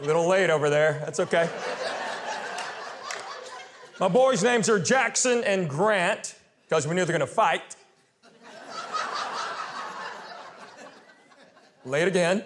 [0.00, 1.00] A little late over there.
[1.04, 1.48] That's okay.
[4.00, 6.34] My boys' names are Jackson and Grant
[6.68, 7.76] because we knew they're going to fight.
[11.84, 12.42] Late again.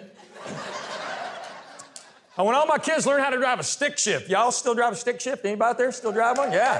[2.37, 4.29] I want all my kids learn how to drive a stick shift.
[4.29, 5.43] Y'all still drive a stick shift?
[5.43, 6.51] Anybody out there still drive one?
[6.51, 6.79] Yeah.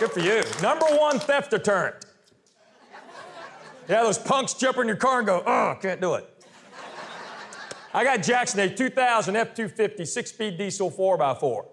[0.00, 0.42] Good for you.
[0.62, 2.06] Number one theft deterrent.
[3.88, 6.31] Yeah, those punks jump in your car and go, oh, can't do it.
[7.94, 11.66] I got Jackson a 2000 F250 six speed diesel 4x4.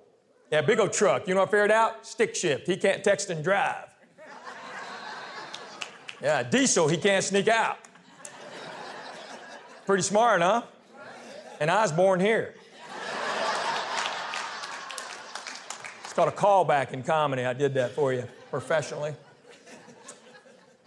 [0.52, 1.28] Yeah, big old truck.
[1.28, 2.06] You know what I figured out?
[2.06, 2.68] Stick shift.
[2.68, 3.86] He can't text and drive.
[6.22, 7.78] Yeah, diesel, he can't sneak out.
[9.86, 10.64] Pretty smart, huh?
[11.62, 12.56] And I was born here.
[16.04, 17.46] It's called a callback in comedy.
[17.46, 19.14] I did that for you professionally.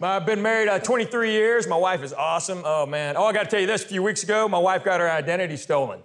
[0.03, 1.67] I've been married uh, 23 years.
[1.67, 2.61] My wife is awesome.
[2.65, 3.15] Oh, man.
[3.15, 3.83] Oh, I got to tell you this.
[3.83, 6.01] A few weeks ago, my wife got her identity stolen.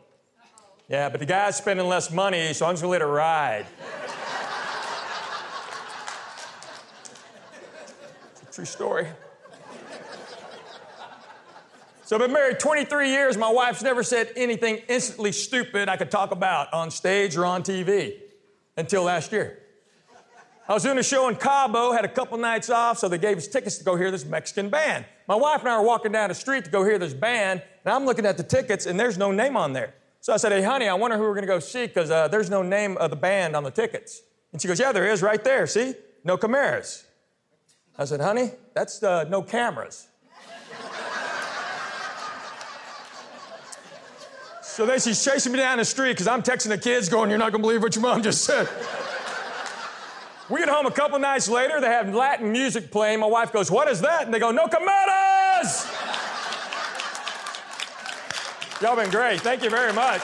[0.89, 3.67] Yeah, but the guy's spending less money, so I'm just going to let her ride.
[8.33, 9.09] it's a true story.
[12.05, 13.37] So I've been married 23 years.
[13.37, 17.63] My wife's never said anything instantly stupid I could talk about on stage or on
[17.63, 18.15] TV
[18.79, 19.59] until last year.
[20.69, 23.39] I was doing a show in Cabo, had a couple nights off, so they gave
[23.39, 25.07] us tickets to go hear this Mexican band.
[25.27, 27.95] My wife and I were walking down the street to go hear this band, and
[27.95, 29.95] I'm looking at the tickets, and there's no name on there.
[30.21, 32.29] So I said, Hey, honey, I wonder who we're going to go see because uh,
[32.29, 34.21] there's no name of the band on the tickets.
[34.53, 35.67] And she goes, Yeah, there is right there.
[35.67, 35.95] See?
[36.23, 37.05] No Camaras.
[37.97, 40.09] I said, Honey, that's uh, no cameras.
[44.61, 47.39] so then she's chasing me down the street because I'm texting the kids going, You're
[47.39, 48.69] not going to believe what your mom just said.
[50.51, 53.21] We get home a couple nights later, they have Latin music playing.
[53.21, 54.25] My wife goes, What is that?
[54.25, 55.95] And they go, No Camaras!
[58.81, 59.41] Y'all been great.
[59.41, 60.23] Thank you very much.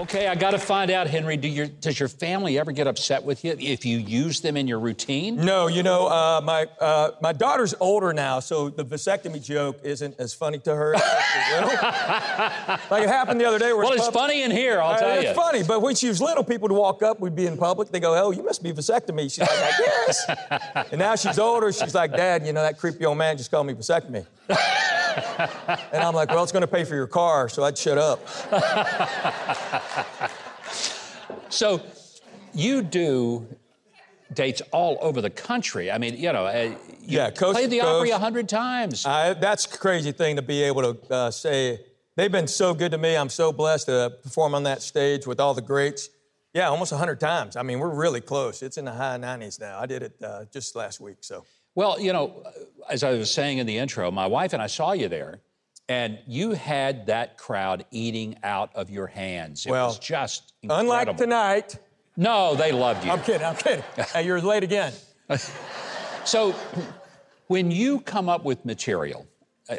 [0.00, 1.36] Okay, I got to find out, Henry.
[1.36, 4.66] Do your, does your family ever get upset with you if you use them in
[4.66, 5.36] your routine?
[5.36, 10.18] No, you know, uh, my uh, my daughter's older now, so the vasectomy joke isn't
[10.18, 10.94] as funny to her.
[12.90, 13.74] like it happened the other day.
[13.74, 15.28] well, it's funny in here, I'll uh, tell it's you.
[15.28, 17.90] It's funny, but when she was little, people would walk up, we'd be in public,
[17.90, 21.70] they go, "Oh, you must be vasectomy." She's like, "I guess." and now she's older.
[21.72, 24.24] She's like, "Dad, you know that creepy old man just called me vasectomy."
[25.92, 28.26] and I'm like, well, it's going to pay for your car, so I'd shut up.
[31.48, 31.80] so
[32.54, 33.46] you do
[34.32, 35.90] dates all over the country.
[35.90, 38.00] I mean, you know, uh, you yeah, coast played the coast.
[38.00, 39.04] Opry a hundred times.
[39.04, 41.80] Uh, that's a crazy thing to be able to uh, say.
[42.16, 43.16] They've been so good to me.
[43.16, 46.10] I'm so blessed to perform on that stage with all the greats.
[46.52, 47.56] Yeah, almost 100 times.
[47.56, 48.62] I mean, we're really close.
[48.62, 49.78] It's in the high 90s now.
[49.78, 51.44] I did it uh, just last week, so.
[51.74, 52.42] Well, you know,
[52.88, 55.40] as I was saying in the intro, my wife and I saw you there,
[55.88, 59.66] and you had that crowd eating out of your hands.
[59.66, 60.92] It well, was just incredible.
[60.92, 61.78] unlike tonight.
[62.16, 63.10] No, they loved you.
[63.10, 63.46] I'm kidding.
[63.46, 63.84] I'm kidding.
[64.12, 64.92] hey, you're late again.
[66.24, 66.54] so,
[67.46, 69.26] when you come up with material,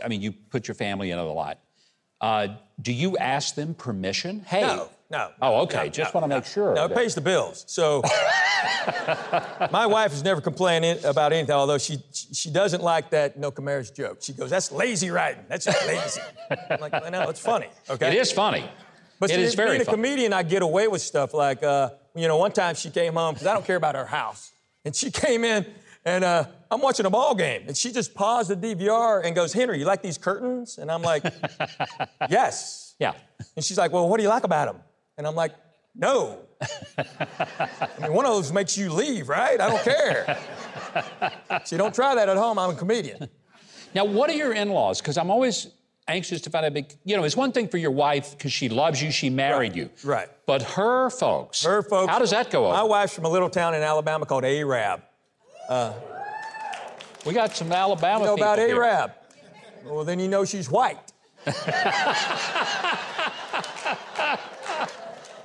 [0.03, 1.59] I mean, you put your family into a lot.
[2.19, 2.47] Uh,
[2.81, 4.41] do you ask them permission?
[4.45, 4.61] Hey.
[4.61, 4.89] No.
[5.11, 5.29] No.
[5.41, 5.83] Oh, okay.
[5.83, 6.73] No, Just no, want to make sure.
[6.73, 7.65] No, it pays the bills.
[7.67, 8.01] So
[9.71, 13.93] my wife has never complained about anything, although she she doesn't like that no Camaras
[13.93, 14.19] joke.
[14.21, 15.43] She goes, "That's lazy writing.
[15.49, 16.21] That's just lazy."
[16.69, 18.07] I'm like, "No, it's funny." Okay.
[18.07, 18.63] It is funny.
[19.19, 19.97] But it see, is very being a funny.
[19.97, 23.33] comedian, I get away with stuff like, uh, you know, one time she came home
[23.35, 24.51] because I don't care about her house,
[24.85, 25.65] and she came in.
[26.03, 29.51] And uh, I'm watching a ball game, and she just paused the DVR and goes,
[29.51, 31.23] "Henry, you like these curtains?" And I'm like,
[32.29, 33.13] "Yes." Yeah.
[33.55, 34.81] And she's like, "Well, what do you like about them?"
[35.21, 35.53] And I'm like,
[35.93, 36.39] no.
[36.97, 37.05] I
[38.01, 39.61] mean, one of those makes you leave, right?
[39.61, 40.39] I don't care.
[41.63, 42.57] so don't try that at home.
[42.57, 43.29] I'm a comedian.
[43.93, 44.99] Now, what are your in laws?
[44.99, 45.67] Because I'm always
[46.07, 46.73] anxious to find out.
[46.73, 49.73] Big, you know, it's one thing for your wife because she loves you, she married
[49.73, 49.89] Right, you.
[50.03, 50.27] right.
[50.47, 51.63] But her folks.
[51.63, 52.09] Her folks.
[52.11, 52.73] How does that go over?
[52.73, 55.03] My wife's from a little town in Alabama called Arab.
[55.69, 55.93] Uh,
[57.27, 58.83] we got some Alabama You know people about here.
[58.83, 59.11] Arab?
[59.85, 60.97] Well, then you know she's white.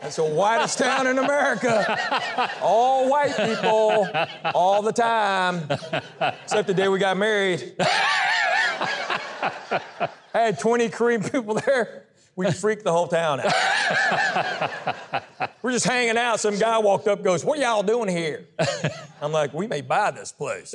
[0.07, 1.99] That's the whitest town in America.
[2.63, 4.09] All white people,
[4.55, 5.69] all the time.
[6.45, 7.75] Except the day we got married.
[7.81, 9.81] I
[10.33, 12.05] had 20 Korean people there.
[12.37, 13.53] We freaked the whole town out.
[15.61, 16.39] We're just hanging out.
[16.39, 18.47] Some guy walked up, goes, "What y'all doing here?"
[19.21, 20.73] I'm like, "We may buy this place."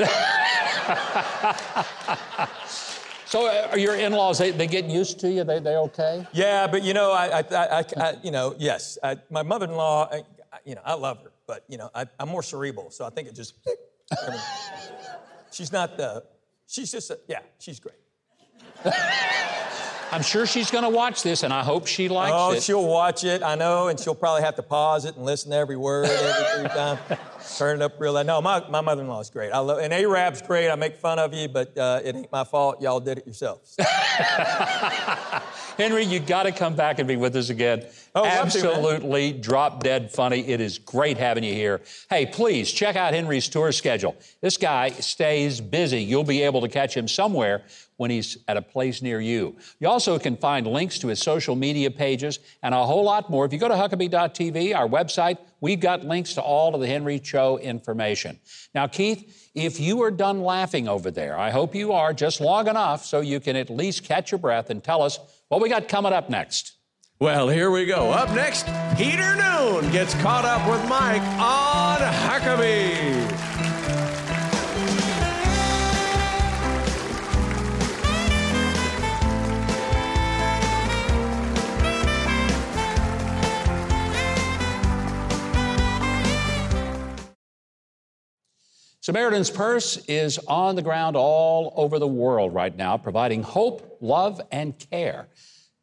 [3.31, 4.39] So, uh, are your in-laws?
[4.39, 5.45] They, they get used to you?
[5.45, 6.27] They they okay?
[6.33, 10.23] Yeah, but you know, I, I, I, I you know, yes, I, my mother-in-law, I,
[10.65, 13.29] you know, I love her, but you know, I, I'm more cerebral, so I think
[13.29, 13.53] it just.
[14.27, 14.37] Mean,
[15.49, 16.25] she's not the.
[16.67, 17.95] She's just a, yeah, she's great.
[20.11, 22.57] I'm sure she's going to watch this, and I hope she likes Oh, it.
[22.57, 25.51] Oh, she'll watch it, I know, and she'll probably have to pause it and listen
[25.51, 26.99] to every word every three times.
[27.57, 28.25] Turn it up real loud.
[28.25, 29.51] No, my, my mother-in-law is great.
[29.51, 30.69] I love, and Arab's great.
[30.69, 32.81] I make fun of you, but uh, it ain't my fault.
[32.81, 33.75] Y'all did it yourselves.
[35.77, 37.85] Henry, you got to come back and be with us again.
[38.13, 38.29] Oh, to.
[38.29, 40.47] Absolutely drop dead funny.
[40.47, 41.81] It is great having you here.
[42.09, 44.15] Hey, please check out Henry's tour schedule.
[44.41, 46.01] This guy stays busy.
[46.03, 47.63] You'll be able to catch him somewhere
[47.97, 49.55] when he's at a place near you.
[49.79, 53.45] You also can find links to his social media pages and a whole lot more.
[53.45, 57.19] If you go to Huckabee.tv, our website, we've got links to all of the Henry
[57.19, 58.39] Cho information.
[58.75, 62.67] Now, Keith, if you are done laughing over there, I hope you are just long
[62.67, 65.87] enough so you can at least catch your breath and tell us what we got
[65.87, 66.73] coming up next.
[67.19, 68.09] Well, here we go.
[68.09, 68.65] Up next,
[68.97, 73.40] Peter Noone gets caught up with Mike on Huckabee.
[89.11, 94.39] Samaritan's Purse is on the ground all over the world right now, providing hope, love,
[94.53, 95.27] and care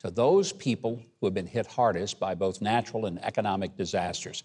[0.00, 4.44] to those people who have been hit hardest by both natural and economic disasters.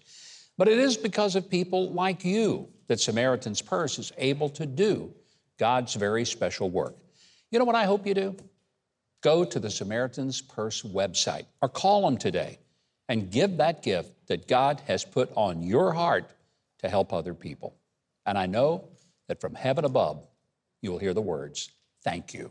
[0.58, 5.14] But it is because of people like you that Samaritan's Purse is able to do
[5.58, 6.94] God's very special work.
[7.50, 8.36] You know what I hope you do?
[9.22, 12.58] Go to the Samaritan's Purse website or call them today
[13.08, 16.34] and give that gift that God has put on your heart
[16.80, 17.78] to help other people.
[18.26, 18.88] And I know
[19.28, 20.26] that from heaven above,
[20.80, 21.70] you will hear the words,
[22.02, 22.50] Thank you.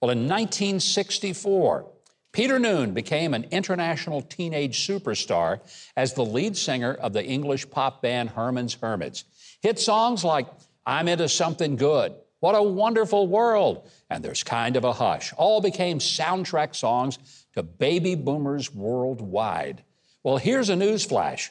[0.00, 1.86] Well, in 1964,
[2.32, 5.60] Peter Noone became an international teenage superstar
[5.96, 9.24] as the lead singer of the English pop band Herman's Hermits.
[9.60, 10.46] Hit songs like
[10.86, 15.60] I'm Into Something Good, What a Wonderful World, and There's Kind of a Hush all
[15.60, 17.18] became soundtrack songs
[17.54, 19.82] to baby boomers worldwide.
[20.22, 21.50] Well, here's a news flash.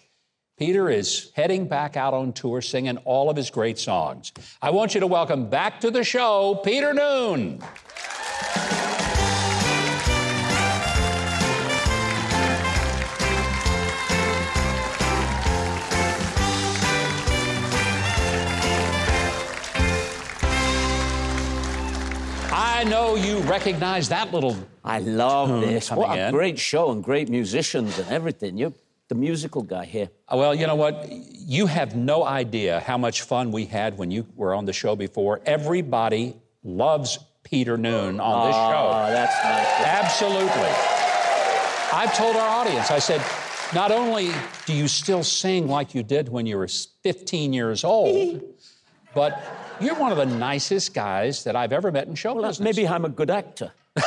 [0.57, 4.31] Peter is heading back out on tour singing all of his great songs.
[4.59, 7.61] I want you to welcome back to the show, Peter Noone.
[22.51, 24.57] I know you recognize that little.
[24.83, 25.91] I love this.
[25.91, 26.33] What a in.
[26.33, 28.57] great show and great musicians and everything.
[28.57, 28.73] You're
[29.07, 30.09] the musical guy here.
[30.27, 31.07] Uh, well, you know what?
[31.11, 34.95] You have no idea how much fun we had when you were on the show
[34.95, 35.39] before.
[35.45, 38.61] Everybody loves Peter Noone on this show.
[38.61, 39.11] Oh, show.
[39.13, 39.87] that's nice.
[40.03, 40.71] Absolutely.
[41.93, 43.21] I've told our audience, I said,
[43.73, 44.29] not only
[44.65, 48.41] do you still sing like you did when you were 15 years old,
[49.15, 49.41] but
[49.79, 52.75] you're one of the nicest guys that I've ever met in show Well, business.
[52.75, 53.71] maybe I'm a good actor.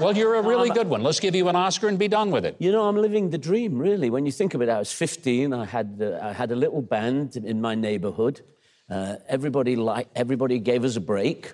[0.00, 1.02] Well, you're a really good one.
[1.02, 2.56] Let's give you an Oscar and be done with it.
[2.58, 4.08] You know, I'm living the dream, really.
[4.10, 5.52] When you think of it, I was 15.
[5.52, 8.40] I had uh, I had a little band in my neighborhood.
[8.88, 11.52] Uh, everybody like everybody gave us a break.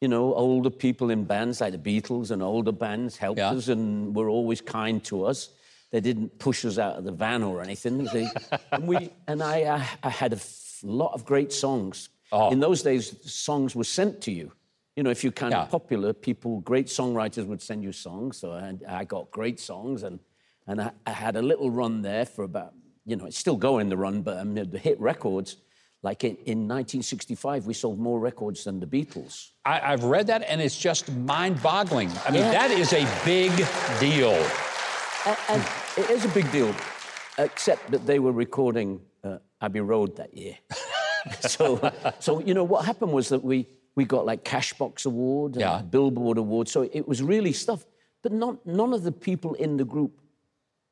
[0.00, 3.50] You know, older people in bands like the Beatles and older bands helped Yeah.
[3.50, 5.50] us and were always kind to us.
[5.90, 8.04] They didn't push us out of the van or anything.
[8.04, 8.28] They,
[8.72, 12.10] and we and I, I, I had a f- lot of great songs.
[12.30, 12.50] Oh.
[12.50, 14.52] In those days, songs were sent to you.
[14.98, 15.62] You know, if you're kind Yeah.
[15.62, 18.36] of popular, people, great songwriters would send you songs.
[18.36, 20.18] So I, I got great songs, and
[20.66, 22.74] and I, I had a little run there for about,
[23.06, 25.58] you know, it's still going the run, but I mean, the hit records.
[26.02, 29.50] Like in, in 1965, we sold more records than the Beatles.
[29.64, 32.10] I, I've read that and it's just mind boggling.
[32.26, 32.50] I mean, Yeah.
[32.66, 33.52] that is a big
[34.00, 34.34] deal.
[35.26, 35.62] And, and
[35.96, 36.74] it is a big deal,
[37.38, 40.56] except that they were recording uh, Abbey Road that year.
[41.40, 43.66] so, so you know what happened was that we
[43.98, 45.82] we got like Cashbox Award, and Yeah.
[45.82, 46.68] Billboard Award.
[46.68, 47.84] So it was really stuff.
[48.22, 50.12] But not none of the people in the group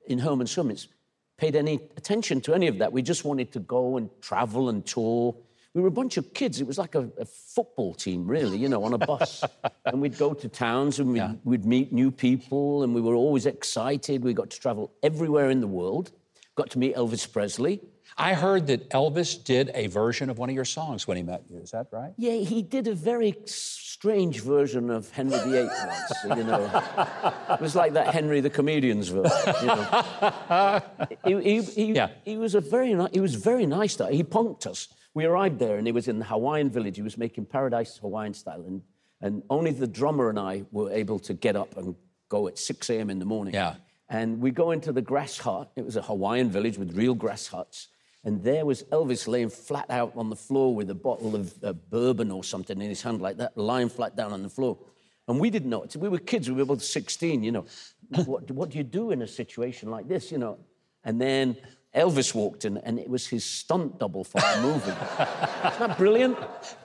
[0.09, 0.88] in Herman's Hermits
[1.36, 2.92] paid any attention to any of that.
[2.92, 5.36] We just wanted to go and travel and tour.
[5.74, 6.61] We were a bunch of kids.
[6.61, 9.44] It was like a, a football team, really, you know, on a bus.
[9.84, 13.46] and we'd go to towns and we'd, we'd meet new people, and we were always
[13.46, 14.24] excited.
[14.24, 16.11] We got to travel everywhere in the world.
[16.57, 17.80] Got to meet Elvis Presley.
[18.18, 21.42] I heard that Elvis did a version of one of your songs when he met
[21.50, 21.58] you.
[21.58, 22.12] Is that right?
[22.16, 26.12] Yeah, he did a very strange version of Henry VIII once.
[26.38, 26.82] You know,
[27.50, 29.54] it was like that Henry the comedian's version.
[29.60, 30.82] You know,
[31.24, 32.08] he, he, he, Yeah.
[32.24, 33.96] he was a very ni- he was very nice.
[33.96, 34.88] To, he punked us.
[35.12, 36.96] We arrived there, and he was in the Hawaiian village.
[36.96, 38.82] He was making Paradise Hawaiian style, and
[39.20, 41.94] and only the drummer and I were able to get up and
[42.28, 43.08] go at 6 a.m.
[43.10, 43.54] in the morning.
[43.54, 43.74] Yeah.
[44.08, 45.70] And we go into the grass hut.
[45.76, 47.88] It was a Hawaiian village with real grass huts.
[48.27, 51.72] And there was Elvis laying flat out on the floor with a bottle of uh,
[51.72, 54.77] bourbon or something in his hand, like that, lying flat down on the floor.
[55.29, 55.95] And we didn't know it.
[55.95, 56.51] We were kids.
[56.51, 57.66] We were both 16, you know.
[58.24, 60.59] what, what do you do in a situation like this, you know?
[61.05, 61.57] And then
[61.95, 64.91] Elvis walked in, and it was his stunt double for the movie.
[64.91, 66.37] Isn't that brilliant?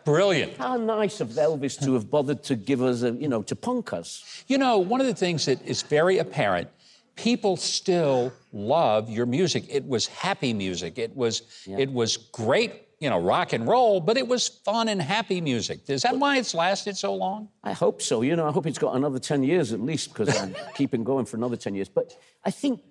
[0.06, 0.58] Brilliant.
[0.58, 3.94] How nice of Elvis to have bothered to give us, a, you know, to punk
[3.94, 4.44] us.
[4.48, 6.70] You know, one of the things that is very apparent,
[7.16, 9.66] people still love your music.
[9.70, 10.97] It was happy music.
[10.97, 15.01] It was it was great, you know, rock and roll, but it was fun and
[15.01, 15.82] happy music.
[15.88, 17.49] Is that why it's lasted so long?
[17.64, 18.22] I hope so.
[18.22, 21.26] You know, I hope it's got another 10 years at least because I'm keeping going
[21.26, 21.89] for another 10 years.
[21.89, 22.82] But I think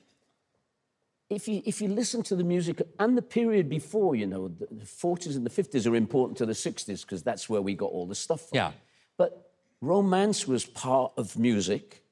[1.30, 4.66] if you, if you listen to the music and the period before, you know, the,
[4.70, 7.86] the 40s and the 50s are important to the 60s because that's where we got
[7.86, 8.56] all the stuff from.
[8.56, 8.72] Yeah.
[9.16, 12.02] But romance was part of music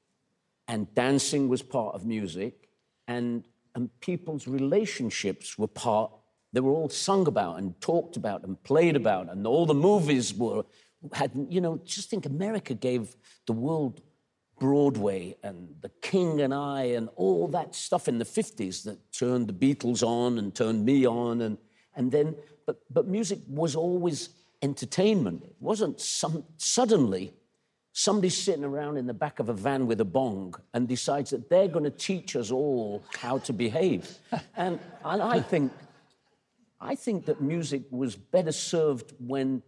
[0.69, 2.69] and dancing was part of music
[3.07, 3.43] and,
[3.73, 6.11] and people's relationships were part,
[6.53, 10.31] they were all sung about and talked about and played about and all the movies
[10.33, 10.63] were,
[11.11, 13.15] had, you know, just think America gave
[13.47, 14.01] the world
[14.59, 19.47] Broadway and The King and I and all that stuff in the 50s that turned
[19.47, 21.41] the Beatles on and turned me on.
[21.41, 21.57] And,
[21.95, 22.35] and then,
[22.67, 24.29] but, but music was always
[24.61, 25.43] entertainment.
[25.45, 27.33] It wasn't some, suddenly
[27.93, 31.49] somebody sitting around in the back of a van with a bong and decides that
[31.49, 34.17] they're going to teach us all how to behave.
[34.55, 35.71] and, and I think,
[36.79, 39.61] I think that music was better served when,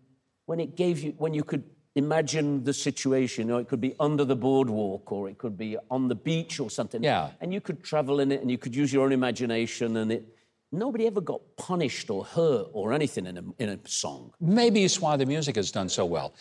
[0.46, 1.64] when it gave you, when you could
[1.96, 3.48] imagine the situation.
[3.48, 6.60] You know, it could be under the boardwalk or it could be on the beach
[6.60, 7.04] or something.
[7.04, 7.32] Yeah.
[7.42, 10.38] And you could travel in it and you could use your own imagination and it.
[10.74, 14.32] Nobody ever got punished or hurt or anything in a, in a song.
[14.40, 16.34] Maybe it's why the music has done so well.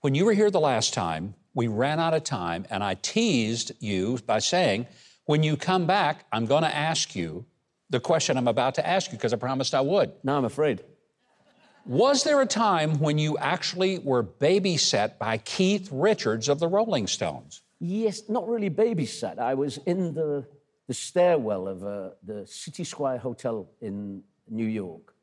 [0.00, 3.72] When you were here the last time, we ran out of time, and I teased
[3.80, 4.86] you by saying,
[5.24, 7.46] when you come back, I'm going to ask you
[7.90, 10.12] the question I'm about to ask you because I promised I would.
[10.22, 10.84] Now I'm afraid.
[11.84, 17.08] Was there a time when you actually were babysat by Keith Richards of the Rolling
[17.08, 17.62] Stones?
[17.80, 19.40] Yes, not really babysat.
[19.40, 20.46] I was in the,
[20.86, 25.14] the stairwell of uh, the City Square Hotel in New York.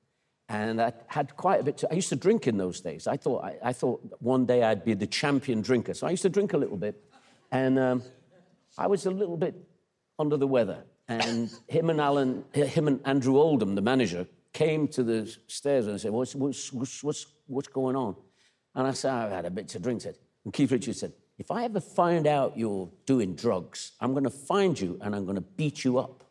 [0.47, 1.77] And I had quite a bit.
[1.79, 3.07] To, I used to drink in those days.
[3.07, 5.93] I thought, I, I thought one day I'd be the champion drinker.
[5.93, 7.01] So I used to drink a little bit.
[7.51, 8.03] And um,
[8.77, 9.55] I was a little bit
[10.19, 10.83] under the weather.
[11.07, 15.99] And him and Alan, him and Andrew Oldham, the manager, came to the stairs and
[15.99, 18.15] said, what's, what's, what's, what's, what's going on?
[18.75, 20.01] And I said, I've had a bit to drink.
[20.01, 24.23] Said, and Keith Richards said, if I ever find out you're doing drugs, I'm going
[24.23, 26.23] to find you and I'm going to beat you up.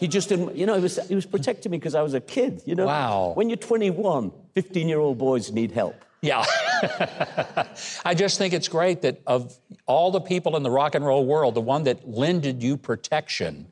[0.00, 2.20] He just didn't, you know, he was, he was protecting me because I was a
[2.22, 2.86] kid, you know?
[2.86, 3.32] Wow.
[3.34, 5.94] When you're 21, 15 year old boys need help.
[6.22, 6.42] Yeah.
[8.04, 11.26] I just think it's great that of all the people in the rock and roll
[11.26, 13.66] world, the one that lended you protection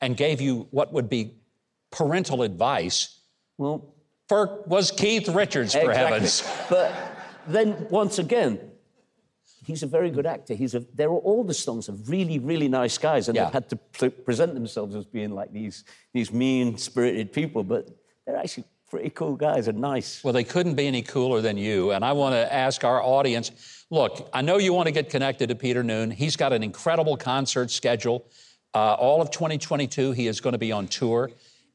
[0.00, 1.34] and gave you what would be
[1.90, 3.20] parental advice
[3.58, 3.94] Well,
[4.26, 6.42] for, was Keith Richards, for heavens.
[6.70, 6.94] But
[7.46, 8.58] then once again,
[9.64, 10.54] he's a very good actor.
[10.54, 13.44] He's a, they're all the Stones are really, really nice guys, and Yeah.
[13.44, 17.88] they've had to present themselves as being like these, these mean-spirited people, but
[18.26, 20.22] they're actually pretty cool guys and nice.
[20.22, 21.90] Well, they couldn't be any cooler than you.
[21.92, 23.50] And I want to ask our audience
[23.90, 26.10] look, I know you want to get connected to Peter Noone.
[26.10, 28.24] He's got an incredible concert schedule.
[28.74, 31.30] Uh, all of 2022, he is going to be on tour.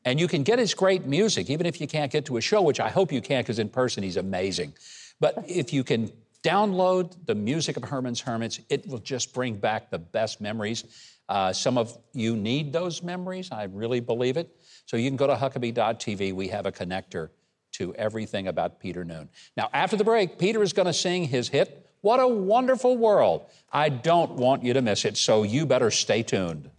[0.05, 2.61] And you can get his great music, even if you can't get to a show,
[2.61, 4.73] which I hope you can, because in person he's amazing.
[5.19, 6.11] But if you can
[6.43, 10.83] download the music of Herman's Hermits, it will just bring back the best memories.
[11.27, 13.51] Uh, some of you need those memories.
[13.51, 14.55] I really believe it.
[14.85, 16.33] So you can go to Huckabee.tv.
[16.33, 17.29] We have a connector
[17.73, 19.29] to everything about Peter Noone.
[19.55, 23.45] Now, after the break, Peter is going to sing his hit, What a Wonderful World.
[23.71, 26.71] I don't want you to miss it, so you better stay tuned.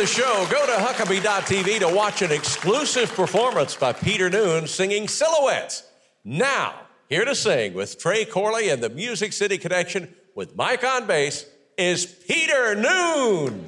[0.00, 5.82] The show, go to Huckabee.tv to watch an exclusive performance by Peter Noone singing Silhouettes.
[6.24, 6.74] Now,
[7.10, 11.44] here to sing with Trey Corley and the Music City Connection with Mike on bass
[11.76, 13.66] is Peter Noone.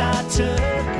[0.00, 0.99] I took.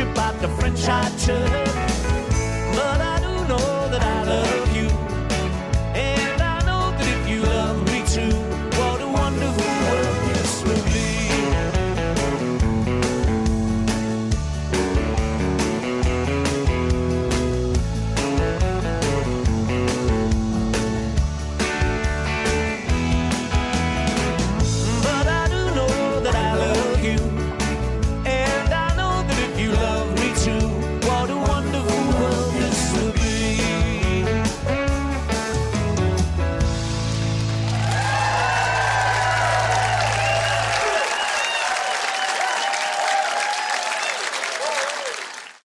[0.00, 1.65] About the French I took.